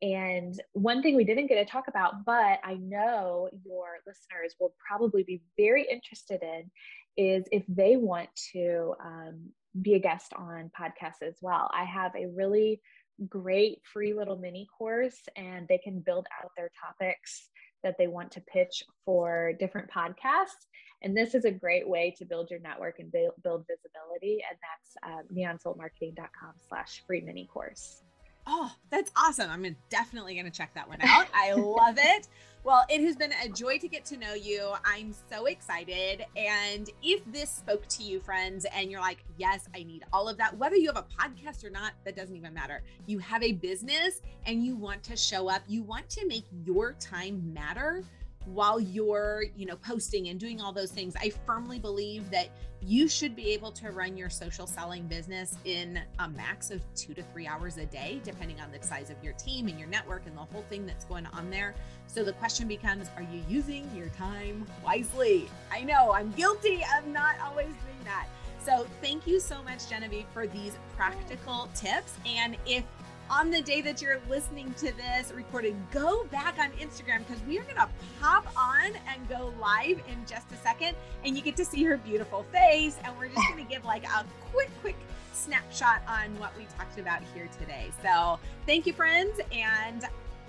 And 0.03 0.61
one 0.73 1.03
thing 1.03 1.17
we 1.17 1.25
didn't 1.25 1.47
get 1.47 1.57
to 1.57 1.65
talk 1.65 1.89
about, 1.89 2.25
but 2.25 2.61
I 2.63 2.75
know 2.75 3.49
your 3.65 3.99
listeners 4.07 4.55
will 4.61 4.75
probably 4.87 5.23
be 5.23 5.43
very 5.57 5.87
interested 5.91 6.43
in, 6.43 6.71
is 7.17 7.45
if 7.53 7.65
they 7.69 7.97
want 7.97 8.29
to 8.53 8.95
um, 9.05 9.53
be 9.81 9.95
a 9.95 9.99
guest 9.99 10.33
on 10.35 10.71
podcasts 10.79 11.27
as 11.27 11.37
well. 11.41 11.71
I 11.73 11.85
have 11.85 12.15
a 12.15 12.27
really 12.27 12.81
great 13.29 13.79
free 13.85 14.13
little 14.13 14.37
mini 14.37 14.67
course, 14.77 15.21
and 15.37 15.67
they 15.69 15.79
can 15.79 16.01
build 16.01 16.27
out 16.43 16.51
their 16.57 16.71
topics 16.85 17.49
that 17.83 17.97
they 17.99 18.07
want 18.07 18.31
to 18.33 18.41
pitch 18.41 18.83
for 19.05 19.53
different 19.59 19.91
podcasts. 19.91 20.67
And 21.03 21.17
this 21.17 21.35
is 21.35 21.45
a 21.45 21.51
great 21.51 21.89
way 21.89 22.15
to 22.19 22.25
build 22.25 22.51
your 22.51 22.61
network 22.61 23.01
and 23.01 23.11
build, 23.11 23.33
build 23.43 23.65
visibility. 23.69 24.43
And 24.49 24.59
that's 24.63 24.97
uh, 25.03 25.35
neonsoulmarketing.com 25.35 26.53
slash 26.69 27.03
free 27.07 27.21
mini 27.21 27.49
course. 27.53 28.03
Oh, 28.47 28.73
that's 28.91 29.11
awesome. 29.17 29.51
I'm 29.51 29.77
definitely 29.89 30.35
going 30.35 30.47
to 30.47 30.51
check 30.51 30.75
that 30.75 30.89
one 30.89 30.99
out. 31.03 31.27
I 31.35 31.53
love 31.53 31.97
it. 31.99 32.29
Well, 32.65 32.85
it 32.89 33.01
has 33.03 33.17
been 33.17 33.33
a 33.45 33.49
joy 33.49 33.79
to 33.79 33.89
get 33.89 34.05
to 34.07 34.17
know 34.17 34.35
you. 34.35 34.73
I'm 34.85 35.13
so 35.31 35.47
excited. 35.47 36.25
And 36.37 36.89
if 37.03 37.21
this 37.33 37.51
spoke 37.51 37.87
to 37.89 38.05
you, 38.05 38.21
friends, 38.21 38.67
and 38.73 38.89
you're 38.89 39.01
like, 39.01 39.25
yes, 39.37 39.69
I 39.75 39.83
need 39.83 40.05
all 40.13 40.29
of 40.29 40.37
that, 40.39 40.57
whether 40.57 40.77
you 40.77 40.93
have 40.93 40.97
a 40.97 41.07
podcast 41.21 41.65
or 41.65 41.71
not, 41.71 41.93
that 42.05 42.15
doesn't 42.15 42.37
even 42.37 42.55
matter. 42.55 42.83
You 43.07 43.19
have 43.19 43.43
a 43.43 43.53
business 43.53 44.23
and 44.47 44.65
you 44.65 44.77
want 44.77 45.03
to 45.05 45.17
show 45.17 45.49
up, 45.49 45.63
you 45.67 45.83
want 45.83 46.09
to 46.11 46.27
make 46.27 46.45
your 46.65 46.93
time 47.01 47.53
matter 47.53 48.05
while 48.47 48.81
you're, 48.81 49.45
you 49.57 49.67
know, 49.67 49.77
posting 49.77 50.29
and 50.29 50.39
doing 50.39 50.61
all 50.61 50.73
those 50.73 50.91
things. 50.91 51.15
I 51.21 51.33
firmly 51.47 51.79
believe 51.79 52.31
that 52.31 52.49
you 52.85 53.09
should 53.09 53.37
be 53.37 53.51
able 53.51 53.71
to 53.71 53.91
run 53.93 54.17
your 54.17 54.29
social 54.29 54.67
selling 54.67 55.07
business 55.07 55.57
in 55.65 56.01
a 56.19 56.29
max 56.29 56.71
of 56.71 56.83
two 56.95 57.15
to 57.15 57.23
three 57.23 57.47
hours 57.47 57.77
a 57.77 57.87
day, 57.87 58.21
depending 58.25 58.61
on 58.61 58.73
the 58.73 58.85
size 58.85 59.11
of 59.11 59.23
your 59.23 59.35
team 59.35 59.69
and 59.69 59.79
your 59.79 59.89
network 59.89 60.27
and 60.27 60.37
the 60.37 60.41
whole 60.41 60.65
thing 60.69 60.85
that's 60.85 61.05
going 61.05 61.27
on 61.27 61.49
there. 61.49 61.75
So 62.07 62.25
the 62.25 62.33
question 62.33 62.67
becomes 62.67 63.09
are 63.17 63.23
you 63.23 63.43
using 63.49 63.89
your 63.95 64.09
time 64.09 64.67
wisely? 64.85 65.49
I 65.71 65.83
know 65.83 66.13
I'm 66.13 66.33
guilty 66.33 66.85
of 66.99 67.07
not 67.07 67.37
always 67.45 67.67
doing 67.67 68.05
that. 68.05 68.27
So 68.65 68.87
thank 69.01 69.27
you 69.27 69.41
so 69.41 69.63
much, 69.63 69.89
Genevieve, 69.89 70.27
for 70.33 70.47
these 70.47 70.77
practical 70.97 71.69
tips. 71.75 72.15
And 72.27 72.57
if 72.67 72.85
on 73.33 73.51
the 73.51 73.63
day 73.63 73.81
that 73.81 74.03
you're 74.03 74.21
listening 74.29 74.75
to 74.75 74.93
this 74.95 75.33
recorded, 75.33 75.75
go 75.91 76.25
back 76.25 76.59
on 76.59 76.71
Instagram 76.73 77.27
because 77.27 77.43
we 77.49 77.59
are 77.59 77.63
going 77.63 77.77
to 77.77 77.89
pop 78.21 78.47
on 78.57 78.93
and 79.09 79.27
go 79.27 79.55
live 79.59 79.99
in 80.07 80.27
just 80.27 80.53
a 80.53 80.57
second. 80.57 80.95
And 81.25 81.35
you 81.35 81.43
get 81.43 81.57
to 81.57 81.65
see 81.65 81.83
her 81.85 81.97
beautiful 81.97 82.45
face. 82.53 82.99
And 83.03 83.17
we're 83.17 83.29
just 83.29 83.49
going 83.49 83.65
to 83.65 83.71
give 83.71 83.87
like 83.87 84.05
a 84.05 84.27
quick, 84.53 84.69
quick 84.83 84.97
snapshot 85.33 86.03
on 86.07 86.39
what 86.39 86.55
we 86.59 86.67
talked 86.77 86.99
about 86.99 87.23
here 87.35 87.49
today. 87.59 87.91
So 88.03 88.39
thank 88.67 88.87
you, 88.87 88.93
friends. 88.93 89.41
And 89.51 90.03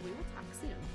we 0.03 0.09
will 0.11 0.17
talk 0.35 0.43
soon. 0.59 0.92